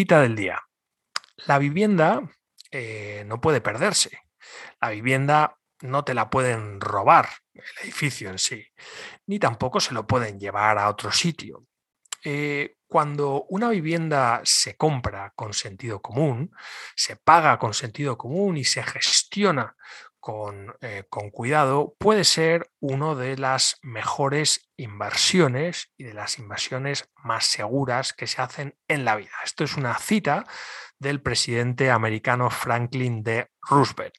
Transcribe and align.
Cita 0.00 0.22
del 0.22 0.34
día. 0.34 0.58
La 1.46 1.58
vivienda 1.58 2.22
eh, 2.70 3.22
no 3.26 3.38
puede 3.38 3.60
perderse. 3.60 4.22
La 4.80 4.88
vivienda 4.88 5.58
no 5.82 6.04
te 6.04 6.14
la 6.14 6.30
pueden 6.30 6.80
robar, 6.80 7.28
el 7.52 7.62
edificio 7.82 8.30
en 8.30 8.38
sí, 8.38 8.64
ni 9.26 9.38
tampoco 9.38 9.78
se 9.78 9.92
lo 9.92 10.06
pueden 10.06 10.40
llevar 10.40 10.78
a 10.78 10.88
otro 10.88 11.12
sitio. 11.12 11.66
Eh, 12.24 12.76
cuando 12.86 13.44
una 13.50 13.68
vivienda 13.68 14.40
se 14.42 14.74
compra 14.74 15.34
con 15.36 15.52
sentido 15.52 16.00
común, 16.00 16.50
se 16.96 17.16
paga 17.16 17.58
con 17.58 17.74
sentido 17.74 18.16
común 18.16 18.56
y 18.56 18.64
se 18.64 18.82
gestiona 18.82 19.76
eh, 20.80 21.04
con, 21.08 21.30
cuidado, 21.30 21.94
puede 21.98 22.24
ser 22.24 22.70
una 22.80 23.14
de 23.14 23.36
las 23.38 23.78
mejores 23.82 24.70
inversiones 24.76 25.92
y 25.96 26.04
de 26.04 26.14
las 26.14 26.38
inversiones 26.38 27.10
más 27.24 27.46
seguras 27.46 28.12
que 28.12 28.26
se 28.26 28.42
hacen 28.42 28.76
en 28.88 29.04
la 29.04 29.16
vida. 29.16 29.30
Esto 29.44 29.64
es 29.64 29.76
una 29.76 29.96
cita 29.98 30.46
del 30.98 31.22
presidente 31.22 31.90
americano 31.90 32.50
Franklin 32.50 33.22
D. 33.22 33.48
Roosevelt. 33.62 34.14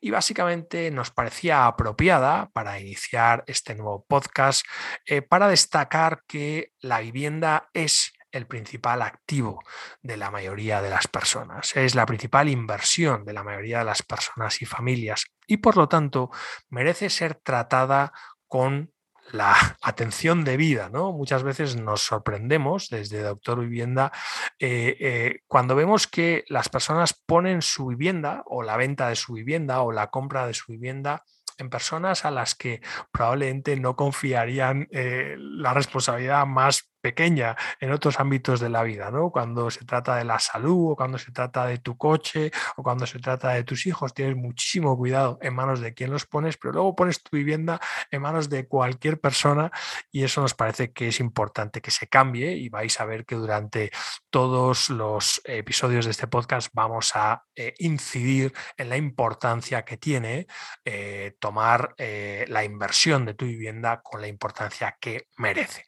Y 0.00 0.10
básicamente 0.10 0.90
nos 0.90 1.10
parecía 1.10 1.66
apropiada 1.66 2.50
para 2.52 2.80
iniciar 2.80 3.44
este 3.46 3.74
nuevo 3.74 4.04
podcast 4.06 4.64
eh, 5.06 5.22
para 5.22 5.48
destacar 5.48 6.22
que 6.26 6.72
la 6.80 7.00
vivienda 7.00 7.68
es 7.72 8.12
el 8.30 8.46
principal 8.46 9.02
activo 9.02 9.62
de 10.02 10.16
la 10.16 10.30
mayoría 10.30 10.82
de 10.82 10.90
las 10.90 11.08
personas, 11.08 11.74
es 11.76 11.94
la 11.94 12.06
principal 12.06 12.48
inversión 12.48 13.24
de 13.24 13.32
la 13.32 13.42
mayoría 13.42 13.78
de 13.78 13.84
las 13.84 14.02
personas 14.02 14.60
y 14.62 14.66
familias 14.66 15.24
y 15.46 15.58
por 15.58 15.76
lo 15.76 15.88
tanto 15.88 16.30
merece 16.68 17.10
ser 17.10 17.36
tratada 17.36 18.12
con 18.46 18.92
la 19.32 19.54
atención 19.82 20.44
debida, 20.44 20.88
¿no? 20.88 21.12
Muchas 21.12 21.42
veces 21.42 21.76
nos 21.76 22.02
sorprendemos 22.02 22.88
desde 22.88 23.22
Doctor 23.22 23.60
Vivienda 23.60 24.12
eh, 24.58 24.96
eh, 25.00 25.40
cuando 25.46 25.74
vemos 25.74 26.06
que 26.06 26.44
las 26.48 26.68
personas 26.68 27.14
ponen 27.26 27.62
su 27.62 27.86
vivienda 27.86 28.42
o 28.46 28.62
la 28.62 28.76
venta 28.76 29.08
de 29.08 29.16
su 29.16 29.34
vivienda 29.34 29.82
o 29.82 29.92
la 29.92 30.08
compra 30.08 30.46
de 30.46 30.54
su 30.54 30.72
vivienda 30.72 31.24
en 31.58 31.70
personas 31.70 32.24
a 32.24 32.30
las 32.30 32.54
que 32.54 32.80
probablemente 33.10 33.76
no 33.76 33.96
confiarían 33.96 34.86
eh, 34.92 35.34
la 35.38 35.74
responsabilidad 35.74 36.46
más 36.46 36.88
pequeña 37.00 37.56
en 37.80 37.92
otros 37.92 38.20
ámbitos 38.20 38.60
de 38.60 38.68
la 38.68 38.82
vida, 38.82 39.10
¿no? 39.10 39.30
Cuando 39.30 39.70
se 39.70 39.84
trata 39.84 40.16
de 40.16 40.24
la 40.24 40.38
salud 40.38 40.92
o 40.92 40.96
cuando 40.96 41.18
se 41.18 41.32
trata 41.32 41.66
de 41.66 41.78
tu 41.78 41.96
coche 41.96 42.50
o 42.76 42.82
cuando 42.82 43.06
se 43.06 43.18
trata 43.18 43.50
de 43.50 43.64
tus 43.64 43.86
hijos, 43.86 44.14
tienes 44.14 44.36
muchísimo 44.36 44.96
cuidado 44.96 45.38
en 45.42 45.54
manos 45.54 45.80
de 45.80 45.94
quién 45.94 46.10
los 46.10 46.26
pones, 46.26 46.56
pero 46.56 46.72
luego 46.72 46.96
pones 46.96 47.22
tu 47.22 47.36
vivienda 47.36 47.80
en 48.10 48.22
manos 48.22 48.48
de 48.48 48.66
cualquier 48.66 49.20
persona 49.20 49.70
y 50.10 50.24
eso 50.24 50.40
nos 50.40 50.54
parece 50.54 50.92
que 50.92 51.08
es 51.08 51.20
importante 51.20 51.80
que 51.80 51.90
se 51.90 52.08
cambie 52.08 52.52
y 52.52 52.68
vais 52.68 53.00
a 53.00 53.04
ver 53.04 53.24
que 53.24 53.34
durante 53.34 53.90
todos 54.30 54.90
los 54.90 55.40
episodios 55.44 56.04
de 56.04 56.10
este 56.10 56.26
podcast 56.26 56.68
vamos 56.72 57.12
a 57.14 57.44
eh, 57.54 57.74
incidir 57.78 58.52
en 58.76 58.88
la 58.88 58.96
importancia 58.96 59.84
que 59.84 59.96
tiene 59.96 60.46
eh, 60.84 61.36
tomar 61.38 61.94
eh, 61.98 62.44
la 62.48 62.64
inversión 62.64 63.24
de 63.24 63.34
tu 63.34 63.46
vivienda 63.46 64.00
con 64.02 64.20
la 64.20 64.28
importancia 64.28 64.96
que 65.00 65.28
merece. 65.36 65.87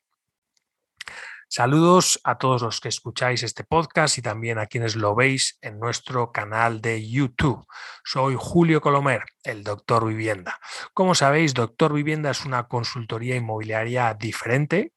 Saludos 1.53 2.21
a 2.23 2.39
todos 2.39 2.63
los 2.63 2.81
que 2.81 2.89
escucháis 2.89 3.43
este 3.43 3.65
podcast 3.65 4.17
y 4.19 4.23
también 4.23 4.61
a 4.61 4.67
quienes 4.67 4.95
lo 4.95 5.17
veis 5.17 5.59
en 5.63 5.81
nuestro 5.81 6.31
canal 6.31 6.81
de 6.81 7.11
YouTube. 7.11 7.67
Soy 8.05 8.37
Julio 8.39 8.81
Colomer, 8.81 9.25
el 9.43 9.65
Doctor 9.65 10.07
Vivienda. 10.07 10.61
Como 10.95 11.17
sabéis, 11.17 11.53
Doctor 11.53 11.93
Vivienda 11.93 12.31
es 12.31 12.45
una 12.45 12.69
consultoría 12.69 13.35
inmobiliaria 13.35 14.15
diferente. 14.15 14.93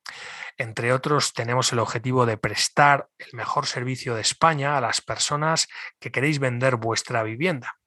Entre 0.55 0.93
otros, 0.93 1.33
tenemos 1.33 1.73
el 1.73 1.79
objetivo 1.79 2.27
de 2.27 2.37
prestar 2.37 3.09
el 3.17 3.29
mejor 3.33 3.65
servicio 3.65 4.13
de 4.13 4.21
España 4.21 4.77
a 4.77 4.81
las 4.81 5.01
personas 5.01 5.67
que 5.99 6.11
queréis 6.11 6.37
vender 6.37 6.75
vuestra 6.75 7.23
vivienda. 7.23 7.79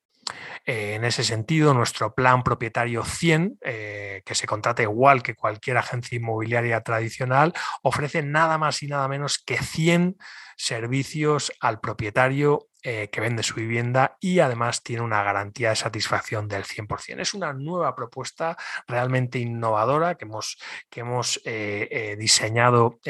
Eh, 0.69 0.95
en 0.95 1.05
ese 1.05 1.23
sentido, 1.23 1.75
nuestro 1.75 2.13
plan 2.13 2.43
propietario 2.43 3.05
100, 3.05 3.59
eh, 3.63 4.23
que 4.27 4.35
se 4.35 4.49
contrata 4.49 4.83
igual 4.83 5.23
que 5.23 5.37
cualquier 5.37 5.79
agencia 5.79 6.17
inmobiliaria 6.17 6.81
tradicional, 6.81 7.53
ofrece 7.83 8.23
nada 8.25 8.59
más 8.59 8.83
y 8.83 8.89
nada 8.89 9.07
menos 9.07 9.39
que 9.39 9.59
100 9.59 10.17
servicios 10.57 11.53
al 11.61 11.79
propietario 11.79 12.67
eh, 12.83 13.09
que 13.11 13.21
vende 13.21 13.43
su 13.43 13.55
vivienda 13.55 14.17
y 14.21 14.39
además 14.39 14.83
tiene 14.83 15.03
una 15.03 15.23
garantía 15.23 15.71
de 15.71 15.77
satisfacción 15.77 16.47
del 16.47 16.65
100%. 16.65 17.21
Es 17.21 17.35
una 17.35 17.53
nueva 17.53 17.97
propuesta 17.97 18.57
realmente 18.87 19.39
innovadora 19.39 20.15
que 20.17 20.25
hemos, 20.25 20.59
que 20.89 21.01
hemos 21.01 21.41
eh, 21.45 21.89
eh, 21.91 22.17
diseñado 22.17 23.01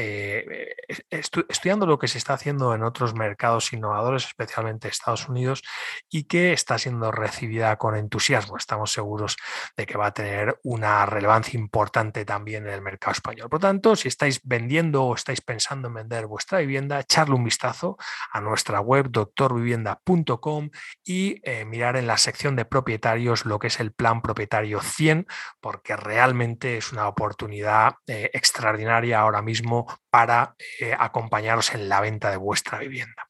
estudiando 1.10 1.86
lo 1.86 1.98
que 1.98 2.08
se 2.08 2.18
está 2.18 2.34
haciendo 2.34 2.74
en 2.74 2.82
otros 2.84 3.14
mercados 3.14 3.72
innovadores, 3.72 4.24
especialmente 4.24 4.88
Estados 4.88 5.28
Unidos, 5.28 5.62
y 6.08 6.24
que 6.24 6.52
está 6.52 6.78
siendo 6.78 7.10
recibida 7.10 7.76
con 7.76 7.96
entusiasmo. 7.96 8.56
Estamos 8.56 8.92
seguros 8.92 9.36
de 9.76 9.84
que 9.84 9.98
va 9.98 10.06
a 10.06 10.14
tener 10.14 10.58
una 10.62 11.04
relevancia 11.06 11.58
importante 11.58 12.24
también 12.24 12.66
en 12.66 12.72
el 12.72 12.82
mercado 12.82 13.12
español. 13.12 13.48
Por 13.50 13.60
lo 13.60 13.68
tanto, 13.68 13.96
si 13.96 14.08
estáis 14.08 14.40
vendiendo 14.44 15.04
o 15.04 15.14
estáis 15.14 15.40
pensando 15.40 15.88
en 15.88 15.94
vender 15.94 16.26
vuestra 16.26 16.58
vivienda, 16.58 17.00
echarle 17.00 17.34
un 17.34 17.44
vistazo 17.44 17.98
a 18.32 18.40
nuestra 18.40 18.80
web, 18.80 19.10
doctor 19.10 19.54
vivienda.com 19.66 20.70
y 21.04 21.40
eh, 21.42 21.64
mirar 21.64 21.96
en 21.96 22.06
la 22.06 22.18
sección 22.18 22.54
de 22.54 22.64
propietarios 22.64 23.44
lo 23.44 23.58
que 23.58 23.66
es 23.66 23.80
el 23.80 23.92
plan 23.92 24.22
propietario 24.22 24.80
100, 24.80 25.26
porque 25.60 25.96
realmente 25.96 26.76
es 26.76 26.92
una 26.92 27.08
oportunidad 27.08 27.94
eh, 28.06 28.30
extraordinaria 28.32 29.20
ahora 29.20 29.42
mismo 29.42 29.86
para 30.08 30.54
eh, 30.80 30.94
acompañaros 30.96 31.74
en 31.74 31.88
la 31.88 32.00
venta 32.00 32.30
de 32.30 32.36
vuestra 32.36 32.78
vivienda. 32.78 33.28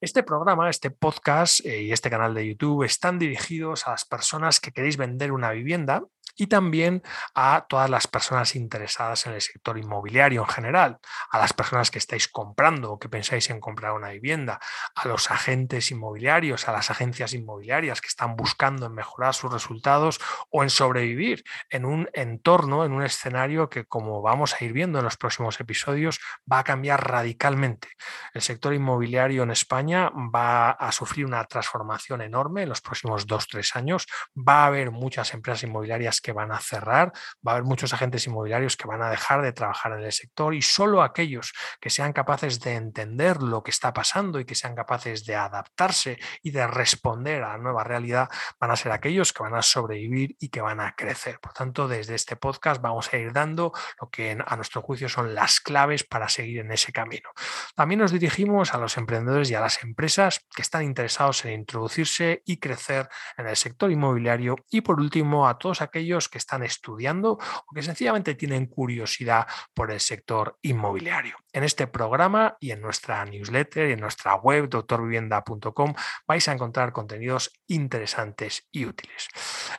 Este 0.00 0.22
programa, 0.22 0.70
este 0.70 0.90
podcast 0.90 1.60
y 1.66 1.92
este 1.92 2.08
canal 2.08 2.32
de 2.32 2.46
YouTube 2.46 2.84
están 2.84 3.18
dirigidos 3.18 3.86
a 3.86 3.90
las 3.90 4.06
personas 4.06 4.58
que 4.58 4.72
queréis 4.72 4.96
vender 4.96 5.30
una 5.30 5.50
vivienda 5.50 6.04
y 6.40 6.46
también 6.46 7.02
a 7.34 7.66
todas 7.68 7.90
las 7.90 8.06
personas 8.06 8.56
interesadas 8.56 9.26
en 9.26 9.34
el 9.34 9.42
sector 9.42 9.76
inmobiliario 9.76 10.40
en 10.40 10.48
general, 10.48 10.98
a 11.30 11.38
las 11.38 11.52
personas 11.52 11.90
que 11.90 11.98
estáis 11.98 12.28
comprando 12.28 12.92
o 12.92 12.98
que 12.98 13.10
pensáis 13.10 13.50
en 13.50 13.60
comprar 13.60 13.92
una 13.92 14.08
vivienda, 14.08 14.58
a 14.94 15.06
los 15.06 15.30
agentes 15.30 15.90
inmobiliarios, 15.90 16.66
a 16.66 16.72
las 16.72 16.90
agencias 16.90 17.34
inmobiliarias 17.34 18.00
que 18.00 18.08
están 18.08 18.36
buscando 18.36 18.86
en 18.86 18.94
mejorar 18.94 19.34
sus 19.34 19.52
resultados 19.52 20.18
o 20.50 20.62
en 20.62 20.70
sobrevivir 20.70 21.44
en 21.68 21.84
un 21.84 22.08
entorno, 22.14 22.84
en 22.86 22.92
un 22.92 23.02
escenario 23.02 23.68
que 23.68 23.84
como 23.84 24.22
vamos 24.22 24.54
a 24.54 24.64
ir 24.64 24.72
viendo 24.72 24.98
en 24.98 25.04
los 25.04 25.18
próximos 25.18 25.60
episodios 25.60 26.20
va 26.50 26.60
a 26.60 26.64
cambiar 26.64 27.06
radicalmente. 27.06 27.88
El 28.32 28.40
sector 28.40 28.72
inmobiliario 28.72 29.42
en 29.42 29.50
España 29.50 30.10
va 30.34 30.70
a 30.70 30.90
sufrir 30.92 31.26
una 31.26 31.44
transformación 31.44 32.22
enorme 32.22 32.62
en 32.62 32.70
los 32.70 32.80
próximos 32.80 33.26
dos, 33.26 33.46
tres 33.46 33.76
años. 33.76 34.06
Va 34.36 34.64
a 34.64 34.66
haber 34.66 34.90
muchas 34.90 35.34
empresas 35.34 35.64
inmobiliarias 35.64 36.20
que 36.20 36.29
van 36.32 36.52
a 36.52 36.60
cerrar, 36.60 37.12
va 37.46 37.52
a 37.52 37.54
haber 37.56 37.64
muchos 37.64 37.92
agentes 37.92 38.26
inmobiliarios 38.26 38.76
que 38.76 38.86
van 38.86 39.02
a 39.02 39.10
dejar 39.10 39.42
de 39.42 39.52
trabajar 39.52 39.92
en 39.92 40.04
el 40.04 40.12
sector 40.12 40.54
y 40.54 40.62
solo 40.62 41.02
aquellos 41.02 41.52
que 41.80 41.90
sean 41.90 42.12
capaces 42.12 42.60
de 42.60 42.74
entender 42.74 43.42
lo 43.42 43.62
que 43.62 43.70
está 43.70 43.92
pasando 43.92 44.40
y 44.40 44.44
que 44.44 44.54
sean 44.54 44.74
capaces 44.74 45.24
de 45.24 45.36
adaptarse 45.36 46.18
y 46.42 46.50
de 46.50 46.66
responder 46.66 47.42
a 47.42 47.52
la 47.52 47.58
nueva 47.58 47.84
realidad 47.84 48.28
van 48.58 48.70
a 48.70 48.76
ser 48.76 48.92
aquellos 48.92 49.32
que 49.32 49.42
van 49.42 49.54
a 49.54 49.62
sobrevivir 49.62 50.36
y 50.38 50.48
que 50.48 50.60
van 50.60 50.80
a 50.80 50.94
crecer. 50.94 51.38
Por 51.40 51.52
tanto, 51.52 51.88
desde 51.88 52.14
este 52.14 52.36
podcast 52.36 52.80
vamos 52.80 53.12
a 53.12 53.16
ir 53.16 53.32
dando 53.32 53.72
lo 54.00 54.08
que 54.10 54.38
a 54.44 54.56
nuestro 54.56 54.82
juicio 54.82 55.08
son 55.08 55.34
las 55.34 55.60
claves 55.60 56.04
para 56.04 56.28
seguir 56.28 56.60
en 56.60 56.72
ese 56.72 56.92
camino. 56.92 57.30
También 57.74 58.00
nos 58.00 58.12
dirigimos 58.12 58.74
a 58.74 58.78
los 58.78 58.96
emprendedores 58.96 59.50
y 59.50 59.54
a 59.54 59.60
las 59.60 59.82
empresas 59.82 60.44
que 60.54 60.62
están 60.62 60.82
interesados 60.82 61.44
en 61.44 61.52
introducirse 61.52 62.42
y 62.44 62.58
crecer 62.58 63.08
en 63.36 63.46
el 63.46 63.56
sector 63.56 63.90
inmobiliario 63.90 64.56
y 64.70 64.80
por 64.80 65.00
último 65.00 65.48
a 65.48 65.58
todos 65.58 65.82
aquellos 65.82 66.19
que 66.28 66.38
están 66.38 66.62
estudiando 66.62 67.32
o 67.32 67.74
que 67.74 67.82
sencillamente 67.82 68.34
tienen 68.34 68.66
curiosidad 68.66 69.46
por 69.74 69.90
el 69.90 70.00
sector 70.00 70.58
inmobiliario. 70.62 71.36
En 71.52 71.64
este 71.64 71.86
programa 71.86 72.56
y 72.60 72.70
en 72.70 72.80
nuestra 72.80 73.24
newsletter 73.24 73.88
y 73.88 73.92
en 73.92 74.00
nuestra 74.00 74.34
web 74.34 74.68
doctorvivienda.com 74.68 75.94
vais 76.26 76.48
a 76.48 76.52
encontrar 76.52 76.92
contenidos 76.92 77.52
interesantes 77.66 78.66
y 78.70 78.84
útiles. 78.84 79.28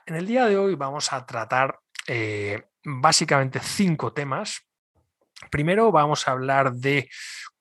En 0.05 0.15
el 0.15 0.25
día 0.25 0.45
de 0.45 0.57
hoy 0.57 0.75
vamos 0.75 1.13
a 1.13 1.25
tratar 1.25 1.79
eh, 2.07 2.63
básicamente 2.83 3.59
cinco 3.59 4.13
temas 4.13 4.65
Primero 5.49 5.91
vamos 5.91 6.27
a 6.27 6.31
hablar 6.31 6.73
de 6.73 7.09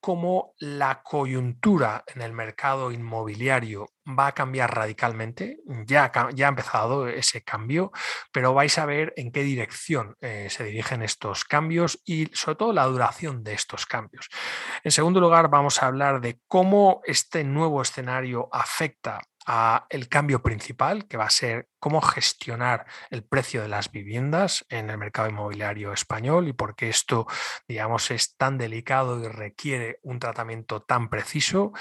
cómo 0.00 0.54
la 0.58 1.02
coyuntura 1.02 2.04
en 2.06 2.22
el 2.22 2.32
mercado 2.32 2.90
inmobiliario 2.90 3.90
va 4.06 4.28
a 4.28 4.32
cambiar 4.32 4.74
radicalmente. 4.74 5.58
Ya, 5.86 6.10
ya 6.34 6.46
ha 6.46 6.48
empezado 6.48 7.06
ese 7.06 7.42
cambio, 7.42 7.92
pero 8.32 8.54
vais 8.54 8.76
a 8.78 8.86
ver 8.86 9.12
en 9.16 9.30
qué 9.30 9.42
dirección 9.42 10.16
eh, 10.20 10.48
se 10.50 10.64
dirigen 10.64 11.02
estos 11.02 11.44
cambios 11.44 12.00
y 12.04 12.26
sobre 12.32 12.56
todo 12.56 12.72
la 12.72 12.86
duración 12.86 13.44
de 13.44 13.52
estos 13.52 13.86
cambios. 13.86 14.28
En 14.82 14.90
segundo 14.90 15.20
lugar, 15.20 15.48
vamos 15.48 15.82
a 15.82 15.86
hablar 15.86 16.20
de 16.20 16.40
cómo 16.48 17.02
este 17.04 17.44
nuevo 17.44 17.82
escenario 17.82 18.48
afecta 18.52 19.20
a 19.46 19.86
el 19.90 20.08
cambio 20.08 20.42
principal, 20.42 21.06
que 21.06 21.16
va 21.16 21.24
a 21.24 21.30
ser 21.30 21.69
cómo 21.80 22.00
gestionar 22.00 22.86
el 23.10 23.24
precio 23.24 23.62
de 23.62 23.68
las 23.68 23.90
viviendas 23.90 24.64
en 24.68 24.90
el 24.90 24.98
mercado 24.98 25.28
inmobiliario 25.28 25.92
español 25.92 26.46
y 26.46 26.52
por 26.52 26.76
qué 26.76 26.88
esto, 26.88 27.26
digamos, 27.66 28.10
es 28.10 28.36
tan 28.36 28.58
delicado 28.58 29.18
y 29.18 29.28
requiere 29.28 29.98
un 30.02 30.18
tratamiento 30.18 30.82
tan 30.82 31.08
preciso. 31.08 31.72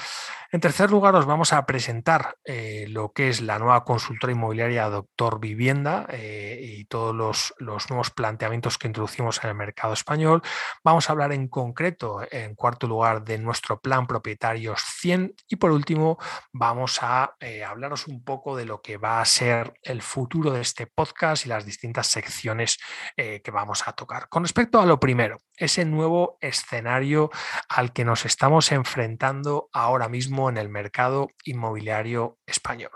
En 0.51 0.62
tercer 0.62 0.90
lugar, 0.90 1.16
os 1.16 1.25
vamos 1.25 1.54
a 1.54 1.66
presentar 1.66 2.38
eh, 2.44 2.86
lo 2.90 3.12
que 3.12 3.30
es 3.30 3.42
la 3.42 3.60
nueva 3.60 3.84
consultora 3.84 4.34
inmobiliaria 4.34 4.90
Doctor 4.90 5.40
Vivienda 5.40 6.07
eh, 6.10 6.60
y 6.62 6.86
todos 6.86 7.13
los, 7.13 7.54
nuevos 7.90 8.10
planteamientos 8.10 8.78
que 8.78 8.88
introducimos 8.88 9.44
en 9.44 9.50
el 9.50 9.56
mercado 9.56 9.94
español. 9.94 10.42
Vamos 10.84 11.10
a 11.10 11.12
hablar 11.12 11.34
en 11.34 11.48
concreto, 11.50 12.22
en 12.31 12.56
cuarto 12.56 12.88
lugar, 12.88 13.24
de 13.24 13.38
nuestro 13.38 13.80
plan 13.80 14.07
propietarios 14.07 14.81
100 14.81 15.36
y 15.48 15.57
por 15.57 15.72
último, 15.72 16.18
vamos 16.51 17.00
a 17.01 17.36
eh, 17.40 17.63
hablaros 17.63 18.07
un 18.07 18.24
poco 18.24 18.56
de 18.56 18.66
lo 18.66 18.81
que 18.81 18.98
va 18.98 19.22
a 19.22 19.25
ser 19.25 19.74
el 19.89 20.01
futuro 20.01 20.51
de 20.51 20.62
este 20.62 20.88
podcast 20.88 21.45
y 21.45 21.50
las 21.50 21.65
distintas 21.65 22.07
secciones 22.07 22.77
eh, 23.18 23.41
que 23.41 23.51
vamos 23.51 23.88
a 23.88 23.94
tocar. 23.94 24.30
Con 24.30 24.44
respecto 24.44 24.80
a 24.80 24.86
lo 24.86 25.00
primero, 25.00 25.39
ese 25.57 25.83
nuevo 25.86 26.38
escenario 26.39 27.30
al 27.68 27.91
que 27.91 28.06
nos 28.06 28.25
estamos 28.25 28.71
enfrentando 28.71 29.69
ahora 29.74 30.07
mismo 30.07 30.50
en 30.50 30.57
el 30.57 30.69
mercado 30.69 31.30
inmobiliario 31.44 32.38
español. 32.45 32.91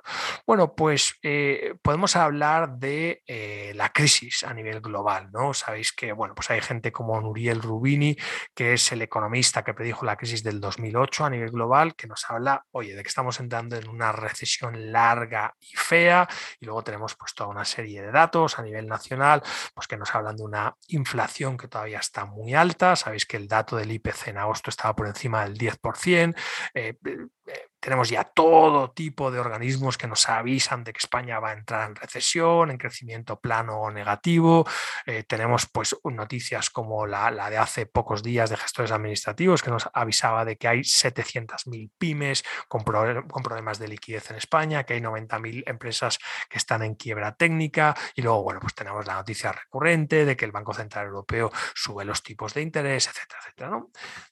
Bueno, 0.45 0.75
pues 0.75 1.15
eh, 1.23 1.75
podemos 1.81 2.15
hablar 2.15 2.77
de 2.77 3.23
eh, 3.27 3.73
la 3.75 3.89
crisis 3.89 4.43
a 4.43 4.53
nivel 4.53 4.81
global, 4.81 5.29
¿no? 5.31 5.53
Sabéis 5.53 5.91
que, 5.91 6.13
bueno, 6.13 6.35
pues 6.35 6.49
hay 6.51 6.61
gente 6.61 6.91
como 6.91 7.19
Nuriel 7.19 7.61
Rubini, 7.61 8.15
que 8.53 8.73
es 8.73 8.91
el 8.91 9.01
economista 9.01 9.63
que 9.63 9.73
predijo 9.73 10.05
la 10.05 10.15
crisis 10.15 10.43
del 10.43 10.59
2008 10.59 11.25
a 11.25 11.29
nivel 11.29 11.51
global, 11.51 11.95
que 11.95 12.07
nos 12.07 12.29
habla, 12.29 12.65
oye, 12.71 12.95
de 12.95 13.03
que 13.03 13.09
estamos 13.09 13.39
entrando 13.39 13.75
en 13.75 13.87
una 13.87 14.11
recesión 14.11 14.91
larga 14.91 15.55
y 15.59 15.75
fea, 15.75 16.27
y 16.59 16.65
luego 16.65 16.82
tenemos 16.83 17.15
pues 17.15 17.33
toda 17.33 17.50
una 17.50 17.65
serie 17.65 18.01
de 18.01 18.12
datos 18.12 18.59
a 18.59 18.63
nivel 18.63 18.88
nacional, 18.88 19.41
pues 19.74 19.88
que 19.88 19.97
nos 19.97 20.13
hablan 20.15 20.38
de 20.38 20.44
una 20.44 20.75
inflación 20.88 21.57
que 21.57 21.68
todavía 21.68 22.00
está 22.00 22.25
muy 22.25 22.53
alta. 22.53 22.95
Sabéis 22.95 23.25
que 23.25 23.38
el 23.38 23.47
dato 23.47 23.75
del 23.75 23.91
IPC 23.91 24.27
en 24.27 24.38
agosto 24.38 24.69
estaba 24.69 24.95
por 24.95 25.07
encima 25.07 25.44
del 25.44 25.57
10%. 25.57 26.35
Eh, 26.74 26.97
eh, 27.06 27.68
tenemos 27.83 28.09
ya 28.09 28.24
todo 28.24 28.91
tipo 28.91 29.30
de 29.30 29.41
organismos 29.41 29.97
que 29.97 30.07
nos 30.07 30.30
avisan 30.30 30.85
de 30.85 30.94
que 30.94 31.00
España 31.00 31.41
va 31.41 31.50
a 31.50 31.53
entrar 31.53 31.89
en 31.89 31.97
recesión, 31.97 32.71
en 32.71 32.77
crecimiento 32.77 33.41
plano 33.41 33.81
o 33.81 33.91
negativo. 33.91 34.65
Eh, 35.06 35.24
tenemos 35.24 35.68
pues 35.69 35.94
noticias 36.06 36.69
como 36.69 37.06
la, 37.06 37.50
de 37.50 37.57
hace 37.57 37.85
pocos 37.85 38.24
días 38.24 38.50
de 38.50 38.56
gestores 38.56 38.91
administrativos 38.91 39.62
que 39.62 39.69
nos 39.69 39.89
avisaba 39.94 40.45
de 40.45 40.56
que 40.56 40.69
hay 40.69 40.80
700.000 40.80 41.91
pymes 41.97 42.45
con, 42.69 42.83
con, 42.85 43.44
problemas 43.44 43.80
de 43.80 43.89
liquidez 43.89 44.31
en 44.31 44.38
España, 44.38 44.86
que 44.86 44.94
hay 44.94 45.01
90.000 45.01 45.63
empresas 45.68 46.19
que 46.50 46.59
están 46.59 46.83
en 46.83 46.95
quiebra 46.95 47.36
técnica 47.36 47.94
y 48.15 48.21
luego, 48.21 48.44
bueno, 48.44 48.62
pues 48.62 48.75
tenemos 48.75 49.06
la 49.06 49.15
noticia 49.15 49.51
recurrente 49.51 50.24
de 50.24 50.38
que 50.38 50.45
el 50.45 50.53
Banco 50.53 50.74
Central 50.74 51.07
Europeo 51.07 51.51
sube 51.75 52.06
los 52.06 52.24
tipos 52.24 52.53
de 52.53 52.62
interés, 52.62 53.07
etcétera, 53.07 53.41
etcétera. 53.41 53.83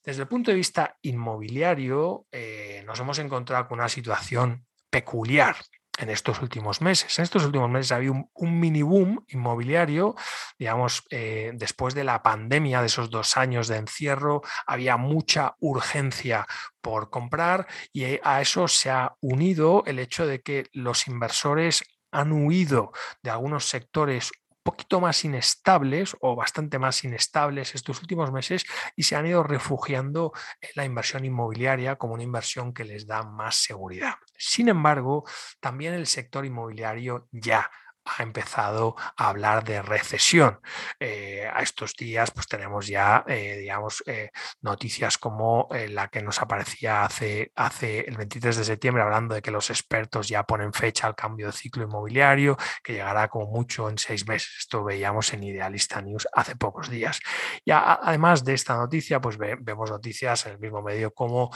Desde 0.06 0.21
el 0.21 0.30
punto 0.30 0.51
de 0.51 0.56
vista 0.56 0.95
inmobiliario, 1.01 2.27
eh, 2.31 2.81
nos 2.88 2.97
hemos 3.01 3.19
encontrado 3.19 3.40
con 3.45 3.79
una 3.79 3.89
situación 3.89 4.65
peculiar 4.89 5.55
en 5.97 6.09
estos 6.09 6.41
últimos 6.41 6.81
meses. 6.81 7.17
En 7.19 7.23
estos 7.23 7.45
últimos 7.45 7.69
meses 7.69 7.91
ha 7.91 7.97
habido 7.97 8.29
un, 8.33 8.59
mini 8.59 8.81
boom 8.81 9.23
inmobiliario, 9.27 10.15
digamos, 10.57 11.03
eh, 11.09 11.51
después 11.53 11.93
de 11.93 12.03
la 12.03 12.23
pandemia, 12.23 12.81
de 12.81 12.88
esos 12.88 13.09
dos 13.09 13.38
años 13.38 13.67
de 13.67 13.77
encierro, 13.77 14.41
había 14.65 14.97
mucha 14.97 15.55
urgencia 15.59 16.47
por 16.81 17.09
comprar 17.09 17.67
y 17.93 18.19
a 18.23 18.41
eso 18.41 18.67
se 18.67 18.89
ha 18.89 19.15
unido 19.21 19.83
el 19.85 19.99
hecho 19.99 20.25
de 20.25 20.41
que 20.41 20.67
los 20.73 21.07
inversores 21.07 21.83
han 22.11 22.31
huido 22.31 22.91
de 23.21 23.29
algunos 23.29 23.65
sectores 23.65 24.31
poquito 24.63 24.99
más 25.01 25.23
inestables 25.25 26.15
o 26.21 26.35
bastante 26.35 26.79
más 26.79 27.03
inestables 27.03 27.75
estos 27.75 28.01
últimos 28.01 28.31
meses 28.31 28.65
y 28.95 29.03
se 29.03 29.15
han 29.15 29.25
ido 29.25 29.43
refugiando 29.43 30.33
en 30.59 30.69
la 30.75 30.85
inversión 30.85 31.25
inmobiliaria 31.25 31.95
como 31.95 32.13
una 32.13 32.23
inversión 32.23 32.73
que 32.73 32.85
les 32.85 33.07
da 33.07 33.23
más 33.23 33.55
seguridad. 33.55 34.15
Sin 34.37 34.69
embargo, 34.69 35.25
también 35.59 35.93
el 35.93 36.07
sector 36.07 36.45
inmobiliario 36.45 37.27
ya 37.31 37.69
ha 38.06 38.24
empezado 38.24 38.95
a 39.18 39.30
hablar 39.30 39.63
de 39.63 39.81
recesión. 39.81 40.59
Eh, 41.00 41.50
a 41.51 41.62
estos 41.62 41.95
días 41.95 42.31
pues 42.31 42.48
tenemos 42.48 42.88
ya, 42.88 43.24
eh, 43.27 43.57
digamos, 43.59 44.03
eh, 44.06 44.31
noticias 44.62 45.18
como 45.18 45.69
la 45.89 46.07
que 46.07 46.21
nos 46.21 46.42
aparecía 46.42 47.03
hace, 47.03 47.51
hace 47.56 48.01
el 48.01 48.18
23 48.18 48.57
de 48.57 48.63
septiembre, 48.63 49.03
hablando 49.03 49.36
de 49.36 49.42
que 49.42 49.51
los 49.51 49.69
expertos 49.69 50.27
ya 50.27 50.44
ponen 50.44 50.74
fecha 50.74 51.07
al 51.07 51.15
cambio 51.15 51.48
de 51.48 51.53
ciclo 51.53 51.83
inmobiliario, 51.83 52.57
que 52.83 52.94
llegará 52.94 53.27
como 53.27 53.48
mucho 53.48 53.89
en 53.89 53.98
seis 53.98 54.27
meses. 54.27 54.56
Esto 54.59 54.83
veíamos 54.83 55.33
en 55.33 55.44
Idealista 55.44 56.01
News 56.01 56.27
hace 56.33 56.56
pocos 56.56 56.89
días. 56.89 57.19
Y 57.63 57.71
además 57.71 58.44
de 58.44 58.54
esta 58.54 58.75
noticia, 58.75 59.21
pues 59.21 59.38
vemos 59.38 59.89
noticias 59.89 60.45
en 60.45 60.54
el 60.54 60.59
mismo 60.59 60.81
medio 60.81 61.13
como 61.13 61.51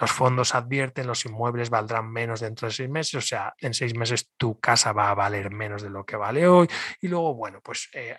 los 0.00 0.10
fondos 0.10 0.54
advierten 0.54 1.06
los 1.06 1.24
inmuebles 1.24 1.70
valdrán 1.70 2.10
menos 2.10 2.40
dentro 2.40 2.68
de 2.68 2.74
seis 2.74 2.88
meses, 2.88 3.14
o 3.14 3.20
sea, 3.20 3.54
en 3.58 3.74
seis 3.74 3.94
meses 3.96 4.30
tu 4.36 4.58
casa 4.60 4.92
va 4.92 5.03
a 5.10 5.14
valer 5.14 5.50
menos 5.50 5.82
de 5.82 5.90
lo 5.90 6.04
que 6.04 6.16
vale 6.16 6.46
hoy. 6.46 6.68
Y 7.00 7.08
luego, 7.08 7.34
bueno, 7.34 7.60
pues 7.62 7.88
eh, 7.92 8.16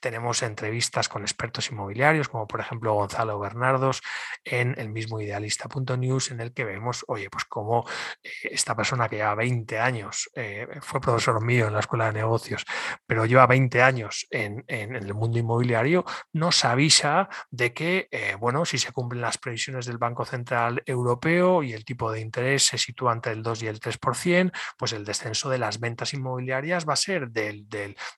tenemos 0.00 0.42
entrevistas 0.42 1.08
con 1.08 1.22
expertos 1.22 1.70
inmobiliarios, 1.70 2.28
como 2.28 2.46
por 2.46 2.60
ejemplo 2.60 2.94
Gonzalo 2.94 3.38
Bernardos 3.38 4.02
en 4.44 4.74
el 4.78 4.90
mismo 4.90 5.20
idealista.news, 5.20 6.30
en 6.30 6.40
el 6.40 6.52
que 6.52 6.64
vemos, 6.64 7.04
oye, 7.08 7.28
pues 7.30 7.44
cómo 7.44 7.86
eh, 8.22 8.30
esta 8.42 8.74
persona 8.76 9.08
que 9.08 9.16
lleva 9.16 9.34
20 9.34 9.78
años, 9.78 10.30
eh, 10.34 10.66
fue 10.80 11.00
profesor 11.00 11.42
mío 11.44 11.66
en 11.66 11.74
la 11.74 11.80
Escuela 11.80 12.06
de 12.06 12.12
Negocios, 12.12 12.64
pero 13.06 13.26
lleva 13.26 13.46
20 13.46 13.82
años 13.82 14.26
en, 14.30 14.64
en 14.66 14.94
el 14.94 15.14
mundo 15.14 15.38
inmobiliario, 15.38 16.04
nos 16.32 16.64
avisa 16.64 17.28
de 17.50 17.72
que, 17.72 18.08
bueno, 18.38 18.64
si 18.64 18.78
se 18.78 18.92
cumplen 18.92 19.20
las 19.20 19.38
previsiones 19.38 19.86
del 19.86 19.98
Banco 19.98 20.24
Central 20.24 20.82
Europeo 20.86 21.62
y 21.62 21.72
el 21.72 21.84
tipo 21.84 22.10
de 22.10 22.20
interés 22.20 22.66
se 22.66 22.78
sitúa 22.78 23.12
entre 23.12 23.32
el 23.32 23.42
2 23.42 23.62
y 23.62 23.66
el 23.66 23.80
3%, 23.80 24.52
pues 24.76 24.92
el 24.92 25.04
descenso 25.04 25.50
de 25.50 25.58
las 25.58 25.80
ventas 25.80 26.14
inmobiliarias 26.14 26.19
inmobiliarias 26.20 26.88
va 26.88 26.92
a 26.92 26.96
ser 26.96 27.30
del, 27.30 27.66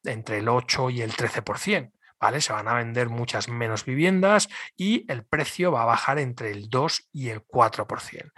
entre 0.05 0.39
el 0.39 0.49
8 0.49 0.91
y 0.91 1.03
el 1.03 1.13
13%. 1.13 1.93
¿Vale? 2.21 2.41
Se 2.41 2.53
van 2.53 2.69
a 2.69 2.75
vender 2.75 3.09
muchas 3.09 3.49
menos 3.49 3.85
viviendas 3.85 4.49
y 4.77 5.05
el 5.11 5.25
precio 5.25 5.73
va 5.73 5.83
a 5.83 5.87
bajar 5.87 6.21
entre 6.21 6.53
el 6.53 6.71
2 6.71 7.09
y 7.13 7.31
el 7.31 7.45
4%. 7.45 8.31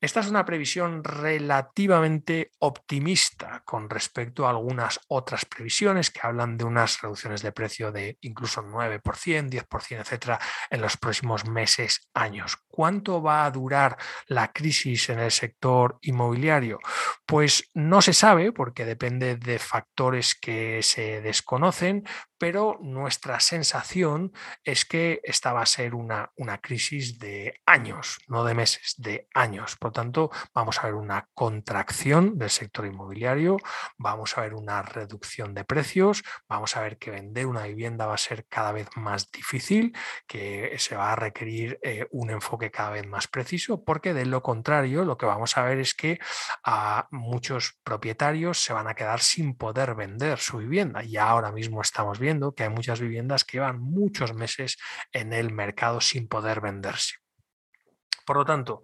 Esta 0.00 0.20
es 0.20 0.28
una 0.28 0.44
previsión 0.44 1.02
relativamente 1.02 2.52
optimista 2.60 3.62
con 3.64 3.88
respecto 3.88 4.46
a 4.46 4.50
algunas 4.50 5.00
otras 5.08 5.46
previsiones 5.46 6.10
que 6.10 6.20
hablan 6.22 6.58
de 6.58 6.64
unas 6.64 7.00
reducciones 7.00 7.42
de 7.42 7.50
precio 7.50 7.90
de 7.90 8.18
incluso 8.20 8.62
9%, 8.62 9.00
10%, 9.02 10.00
etcétera, 10.00 10.38
en 10.70 10.82
los 10.82 10.96
próximos 10.98 11.46
meses, 11.46 12.08
años. 12.12 12.58
¿Cuánto 12.76 13.22
va 13.22 13.46
a 13.46 13.50
durar 13.50 13.96
la 14.26 14.52
crisis 14.52 15.08
en 15.08 15.18
el 15.18 15.30
sector 15.30 15.96
inmobiliario? 16.02 16.78
Pues 17.24 17.70
no 17.72 18.02
se 18.02 18.12
sabe 18.12 18.52
porque 18.52 18.84
depende 18.84 19.36
de 19.36 19.58
factores 19.58 20.34
que 20.34 20.82
se 20.82 21.22
desconocen, 21.22 22.04
pero 22.38 22.78
nuestra 22.82 23.40
sensación 23.40 24.32
es 24.62 24.84
que 24.84 25.20
esta 25.24 25.54
va 25.54 25.62
a 25.62 25.66
ser 25.66 25.94
una, 25.94 26.30
una 26.36 26.58
crisis 26.58 27.18
de 27.18 27.60
años, 27.64 28.18
no 28.28 28.44
de 28.44 28.52
meses, 28.52 28.94
de 28.98 29.26
años. 29.32 29.76
Por 29.76 29.92
tanto, 29.92 30.30
vamos 30.52 30.78
a 30.78 30.84
ver 30.84 30.94
una 30.94 31.28
contracción 31.32 32.36
del 32.36 32.50
sector 32.50 32.84
inmobiliario, 32.84 33.56
vamos 33.96 34.36
a 34.36 34.42
ver 34.42 34.52
una 34.52 34.82
reducción 34.82 35.54
de 35.54 35.64
precios, 35.64 36.22
vamos 36.46 36.76
a 36.76 36.82
ver 36.82 36.98
que 36.98 37.10
vender 37.10 37.46
una 37.46 37.64
vivienda 37.64 38.04
va 38.04 38.14
a 38.14 38.18
ser 38.18 38.46
cada 38.48 38.72
vez 38.72 38.88
más 38.96 39.30
difícil, 39.30 39.96
que 40.26 40.76
se 40.78 40.94
va 40.94 41.12
a 41.12 41.16
requerir 41.16 41.78
eh, 41.82 42.06
un 42.10 42.30
enfoque 42.30 42.65
cada 42.70 42.90
vez 42.90 43.06
más 43.06 43.28
preciso, 43.28 43.84
porque 43.84 44.14
de 44.14 44.26
lo 44.26 44.42
contrario, 44.42 45.04
lo 45.04 45.16
que 45.16 45.26
vamos 45.26 45.56
a 45.56 45.62
ver 45.62 45.78
es 45.78 45.94
que 45.94 46.18
a 46.64 47.08
muchos 47.10 47.78
propietarios 47.82 48.62
se 48.62 48.72
van 48.72 48.88
a 48.88 48.94
quedar 48.94 49.20
sin 49.20 49.56
poder 49.56 49.94
vender 49.94 50.38
su 50.38 50.58
vivienda. 50.58 51.02
Y 51.04 51.16
ahora 51.16 51.52
mismo 51.52 51.80
estamos 51.80 52.18
viendo 52.18 52.54
que 52.54 52.64
hay 52.64 52.70
muchas 52.70 53.00
viviendas 53.00 53.44
que 53.44 53.58
llevan 53.58 53.80
muchos 53.80 54.34
meses 54.34 54.76
en 55.12 55.32
el 55.32 55.52
mercado 55.52 56.00
sin 56.00 56.28
poder 56.28 56.60
venderse. 56.60 57.16
Por 58.26 58.38
lo 58.38 58.44
tanto, 58.44 58.82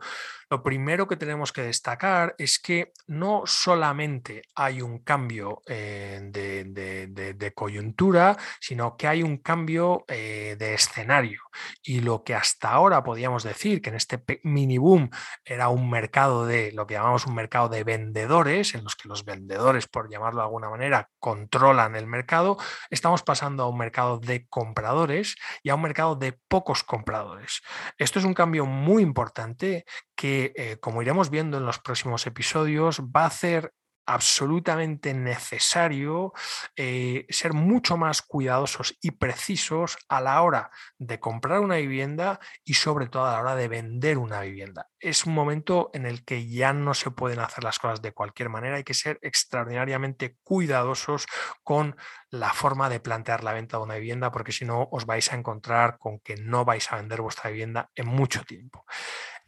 lo 0.53 0.63
primero 0.63 1.09
que 1.09 1.17
tenemos 1.17 1.51
que 1.51 1.63
destacar 1.63 2.35
es 2.37 2.59
que 2.59 2.93
no 3.07 3.45
solamente 3.47 4.43
hay 4.55 4.83
un 4.83 4.99
cambio 4.99 5.63
eh, 5.67 6.21
de, 6.31 7.53
coyuntura, 7.55 8.37
sino 8.61 8.99
que 8.99 9.09
hay 9.09 9.23
un 9.23 9.39
cambio 9.39 10.05
eh, 10.09 10.57
de 10.59 10.75
escenario. 10.75 11.41
Y 11.83 12.01
lo 12.01 12.23
que 12.23 12.35
hasta 12.35 12.71
ahora 12.71 13.03
podíamos 13.03 13.45
decir 13.45 13.81
que 13.81 13.89
en 13.89 13.97
este 13.97 14.23
mini 14.43 14.77
boom 14.77 15.09
era 15.43 15.71
un 15.71 15.89
mercado 15.89 16.45
de 16.45 16.71
lo 16.73 16.87
que 16.87 16.95
llamamos 16.95 17.27
un 17.27 17.35
mercado 17.35 17.71
de 17.71 17.83
vendedores, 17.85 18.75
en 18.75 18.85
los 18.85 18.95
que 18.95 19.09
los 19.09 19.25
vendedores, 19.25 19.87
por 19.87 20.11
llamarlo 20.11 20.41
de 20.41 20.45
alguna 20.45 20.69
manera, 20.69 21.09
controlan 21.19 21.97
el 21.97 22.07
mercado, 22.07 22.59
estamos 22.91 23.23
pasando 23.23 23.63
a 23.63 23.69
un 23.71 23.79
mercado 23.79 24.19
de 24.19 24.47
compradores 24.49 25.35
y 25.63 25.71
a 25.71 25.77
un 25.77 25.83
mercado 25.83 26.15
de 26.15 26.39
pocos 26.47 26.85
compradores. 26.85 27.63
Esto 27.97 28.19
es 28.19 28.27
un 28.27 28.35
cambio 28.35 28.67
muy 28.67 29.03
importante 29.03 29.87
que, 30.23 30.53
eh, 30.55 30.77
como 30.79 31.03
iremos 31.03 31.31
viendo 31.31 31.59
en 31.59 31.67
los 31.67 31.81
próximos 31.81 32.29
episodios, 32.29 33.01
va 33.01 33.25
a 33.25 33.27
hacer 33.27 33.75
absolutamente 34.07 35.15
necesario 35.15 36.33
eh, 36.77 37.27
ser 37.29 37.55
mucho 37.55 37.97
más 37.97 38.23
cuidadosos 38.23 38.97
y 39.01 39.11
precisos 39.11 39.99
a 40.09 40.21
la 40.21 40.41
hora 40.43 40.71
de 40.97 41.19
comprar 41.19 41.59
una 41.59 41.79
vivienda 41.79 42.39
y 42.65 42.75
sobre 42.75 43.09
todo 43.09 43.27
a 43.27 43.33
la 43.33 43.41
hora 43.41 43.57
de 43.57 43.67
vender 43.67 44.17
una 44.17 44.43
vivienda. 44.43 44.89
Es 45.01 45.27
un 45.27 45.35
momento 45.35 45.91
en 45.93 46.07
el 46.07 46.25
que 46.25 46.49
ya 46.49 46.73
no 46.73 46.95
se 46.95 47.11
pueden 47.11 47.41
hacer 47.41 47.65
las 47.65 47.81
cosas 47.81 48.01
de 48.01 48.13
cualquier 48.13 48.49
manera, 48.49 48.77
hay 48.77 48.85
que 48.85 48.95
ser 48.95 49.19
extraordinariamente 49.23 50.37
cuidadosos 50.45 51.27
con 51.65 51.97
la 52.31 52.53
forma 52.53 52.89
de 52.89 53.01
plantear 53.01 53.43
la 53.43 53.55
venta 53.55 53.77
de 53.77 53.83
una 53.83 53.97
vivienda 53.97 54.31
porque 54.31 54.53
si 54.53 54.65
no 54.65 54.89
os 54.93 55.05
vais 55.05 55.33
a 55.33 55.37
encontrar 55.37 55.99
con 55.99 56.21
que 56.21 56.37
no 56.37 56.65
vais 56.65 56.93
a 56.93 56.97
vender 56.97 57.23
vuestra 57.23 57.51
vivienda 57.51 57.91
en 57.97 58.07
mucho 58.07 58.45
tiempo. 58.45 58.85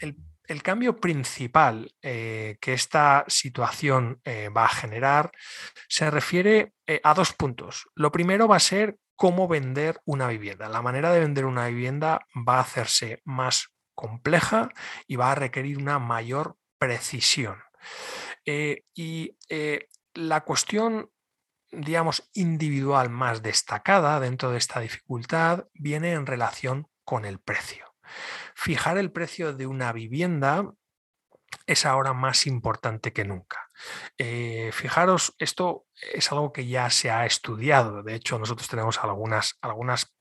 El 0.00 0.16
el 0.46 0.62
cambio 0.62 1.00
principal 1.00 1.94
eh, 2.02 2.56
que 2.60 2.72
esta 2.72 3.24
situación 3.28 4.20
eh, 4.24 4.48
va 4.48 4.64
a 4.66 4.68
generar 4.68 5.32
se 5.88 6.10
refiere 6.10 6.74
eh, 6.86 7.00
a 7.02 7.14
dos 7.14 7.32
puntos. 7.32 7.88
Lo 7.94 8.12
primero 8.12 8.48
va 8.48 8.56
a 8.56 8.60
ser 8.60 8.98
cómo 9.16 9.48
vender 9.48 10.00
una 10.04 10.28
vivienda. 10.28 10.68
La 10.68 10.82
manera 10.82 11.12
de 11.12 11.20
vender 11.20 11.44
una 11.46 11.68
vivienda 11.68 12.26
va 12.36 12.58
a 12.58 12.62
hacerse 12.62 13.22
más 13.24 13.68
compleja 13.94 14.70
y 15.06 15.16
va 15.16 15.32
a 15.32 15.36
requerir 15.36 15.78
una 15.78 15.98
mayor 15.98 16.56
precisión. 16.78 17.58
y 18.46 19.36
la 20.14 20.42
cuestión 20.42 21.10
digamos, 21.70 22.28
individual 22.34 23.10
más 23.10 23.42
destacada 23.42 24.20
dentro 24.20 24.50
de 24.50 24.58
esta 24.58 24.80
dificultad 24.80 25.66
viene 25.74 26.12
en 26.12 26.26
relación 26.26 26.88
con 27.04 27.24
el 27.24 27.38
precio. 27.38 27.94
Fijar 28.54 28.98
el 28.98 29.12
precio 29.12 29.52
de 29.52 29.66
una 29.66 29.92
vivienda 29.92 30.72
es 31.66 31.86
ahora 31.86 32.12
más 32.12 32.46
importante 32.46 33.12
que 33.12 33.24
nunca. 33.24 33.68
Eh, 34.18 34.70
fijaros, 34.72 35.34
esto 35.38 35.86
es 35.94 36.30
algo 36.32 36.52
que 36.52 36.66
ya 36.66 36.90
se 36.90 37.10
ha 37.10 37.26
estudiado. 37.26 38.02
De 38.02 38.14
hecho, 38.14 38.38
nosotros 38.38 38.68
tenemos 38.68 38.98
algunas, 38.98 39.58
algunas 39.60 40.14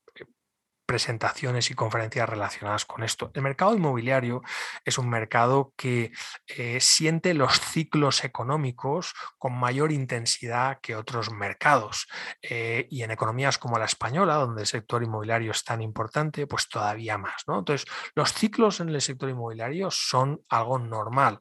presentaciones 0.86 1.70
y 1.70 1.74
conferencias 1.74 2.28
relacionadas 2.28 2.84
con 2.84 3.02
esto. 3.02 3.30
El 3.34 3.42
mercado 3.42 3.74
inmobiliario 3.74 4.42
es 4.84 4.98
un 4.98 5.08
mercado 5.08 5.72
que 5.76 6.12
eh, 6.46 6.80
siente 6.80 7.34
los 7.34 7.60
ciclos 7.60 8.24
económicos 8.24 9.14
con 9.38 9.54
mayor 9.58 9.92
intensidad 9.92 10.78
que 10.80 10.96
otros 10.96 11.30
mercados. 11.30 12.06
Eh, 12.42 12.86
y 12.90 13.02
en 13.02 13.10
economías 13.10 13.58
como 13.58 13.78
la 13.78 13.84
española, 13.84 14.36
donde 14.36 14.62
el 14.62 14.66
sector 14.66 15.02
inmobiliario 15.02 15.50
es 15.50 15.64
tan 15.64 15.80
importante, 15.80 16.46
pues 16.46 16.68
todavía 16.68 17.18
más. 17.18 17.44
¿no? 17.46 17.58
Entonces, 17.58 17.86
los 18.14 18.32
ciclos 18.32 18.80
en 18.80 18.88
el 18.90 19.00
sector 19.00 19.28
inmobiliario 19.30 19.90
son 19.90 20.40
algo 20.48 20.78
normal. 20.78 21.38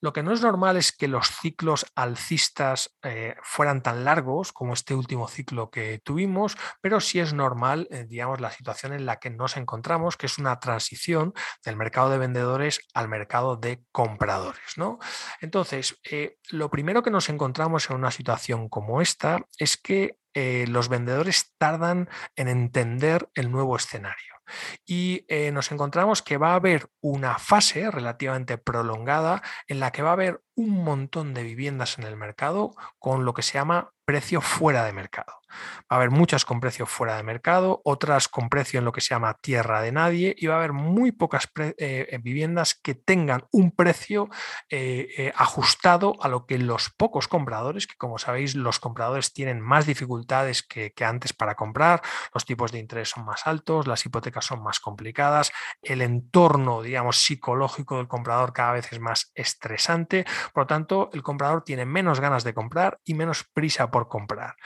Lo 0.00 0.12
que 0.12 0.22
no 0.22 0.32
es 0.32 0.42
normal 0.42 0.76
es 0.76 0.92
que 0.92 1.08
los 1.08 1.28
ciclos 1.28 1.86
alcistas 1.94 2.96
eh, 3.02 3.34
fueran 3.42 3.82
tan 3.82 4.04
largos 4.04 4.52
como 4.52 4.74
este 4.74 4.94
último 4.94 5.28
ciclo 5.28 5.70
que 5.70 6.00
tuvimos, 6.04 6.56
pero 6.80 7.00
sí 7.00 7.20
es 7.20 7.32
normal, 7.32 7.88
digamos, 8.08 8.40
la 8.40 8.50
situación 8.50 8.92
en 8.92 9.06
la 9.06 9.16
que 9.16 9.30
nos 9.30 9.56
encontramos, 9.56 10.16
que 10.16 10.26
es 10.26 10.38
una 10.38 10.58
transición 10.58 11.32
del 11.64 11.76
mercado 11.76 12.10
de 12.10 12.18
vendedores 12.18 12.80
al 12.94 13.08
mercado 13.08 13.56
de 13.56 13.82
compradores. 13.92 14.76
¿no? 14.76 14.98
Entonces, 15.40 15.98
eh, 16.10 16.36
lo 16.50 16.70
primero 16.70 17.02
que 17.02 17.10
nos 17.10 17.28
encontramos 17.28 17.88
en 17.90 17.96
una 17.96 18.10
situación 18.10 18.68
como 18.68 19.00
esta 19.00 19.40
es 19.58 19.76
que 19.76 20.16
eh, 20.34 20.66
los 20.68 20.88
vendedores 20.88 21.54
tardan 21.58 22.08
en 22.34 22.48
entender 22.48 23.28
el 23.34 23.50
nuevo 23.50 23.76
escenario. 23.76 24.35
Y 24.84 25.24
eh, 25.28 25.50
nos 25.52 25.72
encontramos 25.72 26.22
que 26.22 26.38
va 26.38 26.52
a 26.52 26.56
haber 26.56 26.88
una 27.00 27.38
fase 27.38 27.90
relativamente 27.90 28.58
prolongada 28.58 29.42
en 29.66 29.80
la 29.80 29.92
que 29.92 30.02
va 30.02 30.10
a 30.10 30.14
haber 30.14 30.42
un 30.54 30.84
montón 30.84 31.34
de 31.34 31.42
viviendas 31.42 31.98
en 31.98 32.04
el 32.04 32.16
mercado 32.16 32.74
con 32.98 33.24
lo 33.24 33.34
que 33.34 33.42
se 33.42 33.54
llama 33.54 33.92
precio 34.04 34.40
fuera 34.40 34.84
de 34.84 34.92
mercado. 34.92 35.40
Va 35.82 35.84
a 35.88 35.96
haber 35.96 36.10
muchas 36.10 36.44
con 36.44 36.60
precio 36.60 36.86
fuera 36.86 37.16
de 37.16 37.22
mercado, 37.22 37.80
otras 37.84 38.28
con 38.28 38.48
precio 38.48 38.78
en 38.78 38.84
lo 38.84 38.92
que 38.92 39.00
se 39.00 39.14
llama 39.14 39.34
tierra 39.34 39.80
de 39.82 39.92
nadie 39.92 40.34
y 40.36 40.46
va 40.46 40.54
a 40.54 40.58
haber 40.58 40.72
muy 40.72 41.12
pocas 41.12 41.48
eh, 41.58 41.74
eh, 41.78 42.18
viviendas 42.22 42.74
que 42.74 42.94
tengan 42.94 43.44
un 43.52 43.70
precio 43.72 44.28
eh, 44.68 45.32
ajustado 45.34 46.14
a 46.20 46.28
lo 46.28 46.46
que 46.46 46.58
los 46.58 46.90
pocos 46.90 47.28
compradores, 47.28 47.86
que 47.86 47.96
como 47.96 48.18
sabéis 48.18 48.54
los 48.54 48.80
compradores 48.80 49.32
tienen 49.32 49.60
más 49.60 49.86
dificultades 49.86 50.62
que, 50.62 50.92
antes 51.04 51.32
para 51.32 51.54
comprar, 51.54 52.02
los 52.34 52.44
tipos 52.44 52.72
de 52.72 52.78
interés 52.78 53.10
son 53.10 53.24
más 53.24 53.46
altos, 53.46 53.86
las 53.86 54.04
hipotecas 54.04 54.44
son 54.44 54.62
más 54.62 54.80
complicadas, 54.80 55.52
el 55.82 56.02
entorno, 56.02 56.82
digamos, 56.82 57.18
psicológico 57.18 57.98
del 57.98 58.08
comprador 58.08 58.52
cada 58.52 58.72
vez 58.72 58.92
es 58.92 59.00
más 59.00 59.30
estresante, 59.34 60.24
por 60.52 60.64
lo 60.64 60.66
tanto 60.66 61.10
el 61.12 61.22
comprador 61.22 61.62
tiene 61.62 61.84
menos 61.84 62.20
ganas 62.20 62.44
de 62.44 62.54
comprar 62.54 62.98
y 63.04 63.14
menos 63.14 63.44
prisa 63.52 63.90
por 63.90 64.08
comprar. 64.08 64.56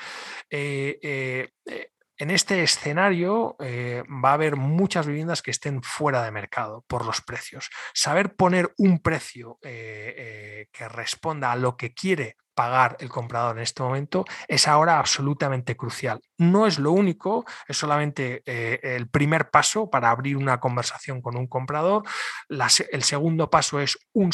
Eh, 1.02 1.52
eh, 1.66 1.92
en 2.16 2.30
este 2.30 2.62
escenario 2.62 3.56
va 3.58 4.30
a 4.30 4.34
haber 4.34 4.56
muchas 4.56 5.06
viviendas 5.06 5.40
que 5.40 5.50
estén 5.50 5.82
fuera 5.82 6.22
de 6.22 6.30
mercado 6.30 6.84
por 6.86 7.06
los 7.06 7.22
precios. 7.22 7.70
Saber 7.94 8.36
poner 8.36 8.74
un 8.76 8.98
precio 8.98 9.58
que 9.62 10.68
responda 10.90 11.50
a 11.50 11.56
lo 11.56 11.78
que 11.78 11.94
quiere 11.94 12.36
pagar 12.60 12.98
el 13.00 13.08
comprador 13.08 13.56
en 13.56 13.62
este 13.62 13.82
momento 13.82 14.26
es 14.46 14.68
ahora 14.68 14.98
absolutamente 14.98 15.78
crucial. 15.78 16.20
No 16.36 16.66
es 16.66 16.78
lo 16.78 16.92
único, 16.92 17.46
es 17.66 17.78
solamente 17.78 18.42
eh, 18.44 18.78
el 18.82 19.08
primer 19.08 19.48
paso 19.48 19.88
para 19.88 20.10
abrir 20.10 20.36
una 20.36 20.60
conversación 20.60 21.22
con 21.22 21.38
un 21.38 21.46
comprador. 21.46 22.02
el 22.50 23.02
segundo 23.02 23.48
paso 23.48 23.80
es 23.80 23.96
un, 24.12 24.30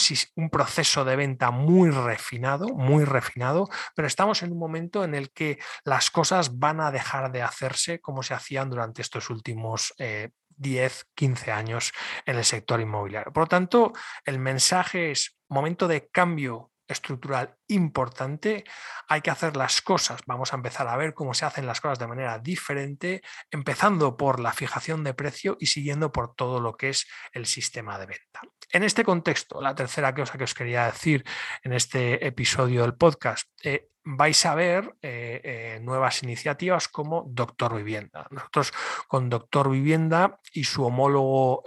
proceso 0.50 1.04
de 1.04 1.14
venta 1.14 1.52
muy 1.52 1.90
refinado, 1.90 2.66
muy 2.66 3.04
refinado, 3.04 3.68
pero 3.94 4.08
estamos 4.08 4.42
en 4.42 4.50
un 4.50 4.58
momento 4.58 5.04
en 5.04 5.14
el 5.14 5.30
que 5.30 5.60
las 5.84 6.10
cosas 6.10 6.58
van 6.58 6.80
a 6.80 6.90
dejar 6.90 7.30
de 7.30 7.42
hacerse 7.42 8.00
como 8.00 8.24
se 8.24 8.34
hacían 8.34 8.70
durante 8.70 9.02
estos 9.02 9.30
últimos 9.30 9.94
10, 9.98 11.00
eh, 11.00 11.04
15 11.14 11.52
años 11.52 11.92
en 12.24 12.38
el 12.38 12.44
sector 12.44 12.80
inmobiliario. 12.80 13.32
Por 13.32 13.44
lo 13.44 13.48
tanto, 13.48 13.92
el 14.24 14.40
mensaje 14.40 15.12
es 15.12 15.38
momento 15.48 15.86
de 15.86 16.08
cambio 16.08 16.72
estructural 16.88 17.56
importante, 17.68 18.64
hay 19.08 19.20
que 19.20 19.30
hacer 19.30 19.56
las 19.56 19.80
cosas. 19.80 20.20
Vamos 20.26 20.52
a 20.52 20.56
empezar 20.56 20.88
a 20.88 20.96
ver 20.96 21.14
cómo 21.14 21.34
se 21.34 21.44
hacen 21.44 21.66
las 21.66 21.80
cosas 21.80 21.98
de 21.98 22.06
manera 22.06 22.38
diferente, 22.38 23.22
empezando 23.50 24.16
por 24.16 24.40
la 24.40 24.52
fijación 24.52 25.04
de 25.04 25.14
precio 25.14 25.56
y 25.60 25.66
siguiendo 25.66 26.12
por 26.12 26.34
todo 26.34 26.60
lo 26.60 26.76
que 26.76 26.90
es 26.90 27.06
el 27.32 27.46
sistema 27.46 27.98
de 27.98 28.06
venta. 28.06 28.40
En 28.70 28.82
este 28.82 29.04
contexto, 29.04 29.60
la 29.60 29.74
tercera 29.74 30.14
cosa 30.14 30.38
que 30.38 30.44
os 30.44 30.54
quería 30.54 30.86
decir 30.86 31.24
en 31.62 31.72
este 31.72 32.26
episodio 32.26 32.82
del 32.82 32.94
podcast, 32.94 33.48
eh, 33.62 33.88
vais 34.04 34.46
a 34.46 34.54
ver 34.54 34.94
eh, 35.02 35.40
eh, 35.42 35.80
nuevas 35.82 36.22
iniciativas 36.22 36.88
como 36.88 37.24
Doctor 37.28 37.76
Vivienda. 37.76 38.26
Nosotros 38.30 38.72
con 39.08 39.28
Doctor 39.28 39.70
Vivienda 39.70 40.40
y 40.52 40.64
su 40.64 40.84
homólogo 40.84 41.62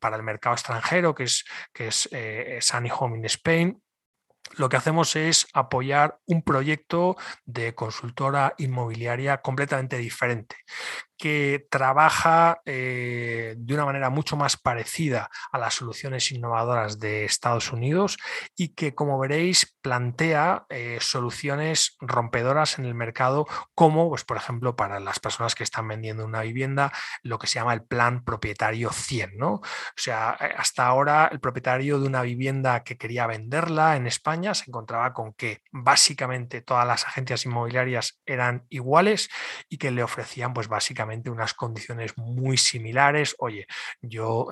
para 0.00 0.16
el 0.16 0.22
mercado 0.22 0.54
extranjero, 0.54 1.14
que 1.14 1.24
es, 1.24 1.44
que 1.72 1.88
es 1.88 2.08
Sunny 2.60 2.90
Home 2.92 3.18
in 3.18 3.24
Spain, 3.26 3.82
lo 4.56 4.68
que 4.68 4.76
hacemos 4.76 5.16
es 5.16 5.46
apoyar 5.52 6.18
un 6.26 6.42
proyecto 6.42 7.16
de 7.44 7.74
consultora 7.74 8.54
inmobiliaria 8.58 9.40
completamente 9.40 9.98
diferente, 9.98 10.56
que 11.22 11.68
trabaja 11.70 12.62
eh, 12.66 13.54
de 13.56 13.74
una 13.74 13.84
manera 13.84 14.10
mucho 14.10 14.36
más 14.36 14.56
parecida 14.56 15.30
a 15.52 15.58
las 15.58 15.74
soluciones 15.74 16.32
innovadoras 16.32 16.98
de 16.98 17.24
Estados 17.24 17.70
Unidos 17.70 18.16
y 18.56 18.70
que, 18.74 18.96
como 18.96 19.20
veréis, 19.20 19.72
plantea 19.82 20.66
eh, 20.68 20.98
soluciones 21.00 21.96
rompedoras 22.00 22.80
en 22.80 22.86
el 22.86 22.96
mercado, 22.96 23.46
como, 23.72 24.08
pues, 24.08 24.24
por 24.24 24.36
ejemplo, 24.36 24.74
para 24.74 24.98
las 24.98 25.20
personas 25.20 25.54
que 25.54 25.62
están 25.62 25.86
vendiendo 25.86 26.24
una 26.24 26.42
vivienda, 26.42 26.90
lo 27.22 27.38
que 27.38 27.46
se 27.46 27.60
llama 27.60 27.74
el 27.74 27.84
plan 27.84 28.24
propietario 28.24 28.90
100. 28.90 29.36
¿no? 29.36 29.52
O 29.52 29.62
sea, 29.94 30.36
eh, 30.40 30.52
hasta 30.56 30.86
ahora 30.86 31.28
el 31.30 31.38
propietario 31.38 32.00
de 32.00 32.08
una 32.08 32.22
vivienda 32.22 32.82
que 32.82 32.98
quería 32.98 33.28
venderla 33.28 33.94
en 33.94 34.08
España 34.08 34.54
se 34.54 34.64
encontraba 34.66 35.12
con 35.12 35.34
que 35.34 35.60
básicamente 35.70 36.62
todas 36.62 36.84
las 36.84 37.06
agencias 37.06 37.46
inmobiliarias 37.46 38.20
eran 38.26 38.66
iguales 38.70 39.30
y 39.68 39.78
que 39.78 39.92
le 39.92 40.02
ofrecían, 40.02 40.52
pues, 40.52 40.66
básicamente 40.66 41.11
unas 41.30 41.54
condiciones 41.54 42.16
muy 42.16 42.56
similares. 42.56 43.34
Oye, 43.38 43.66
yo 44.00 44.48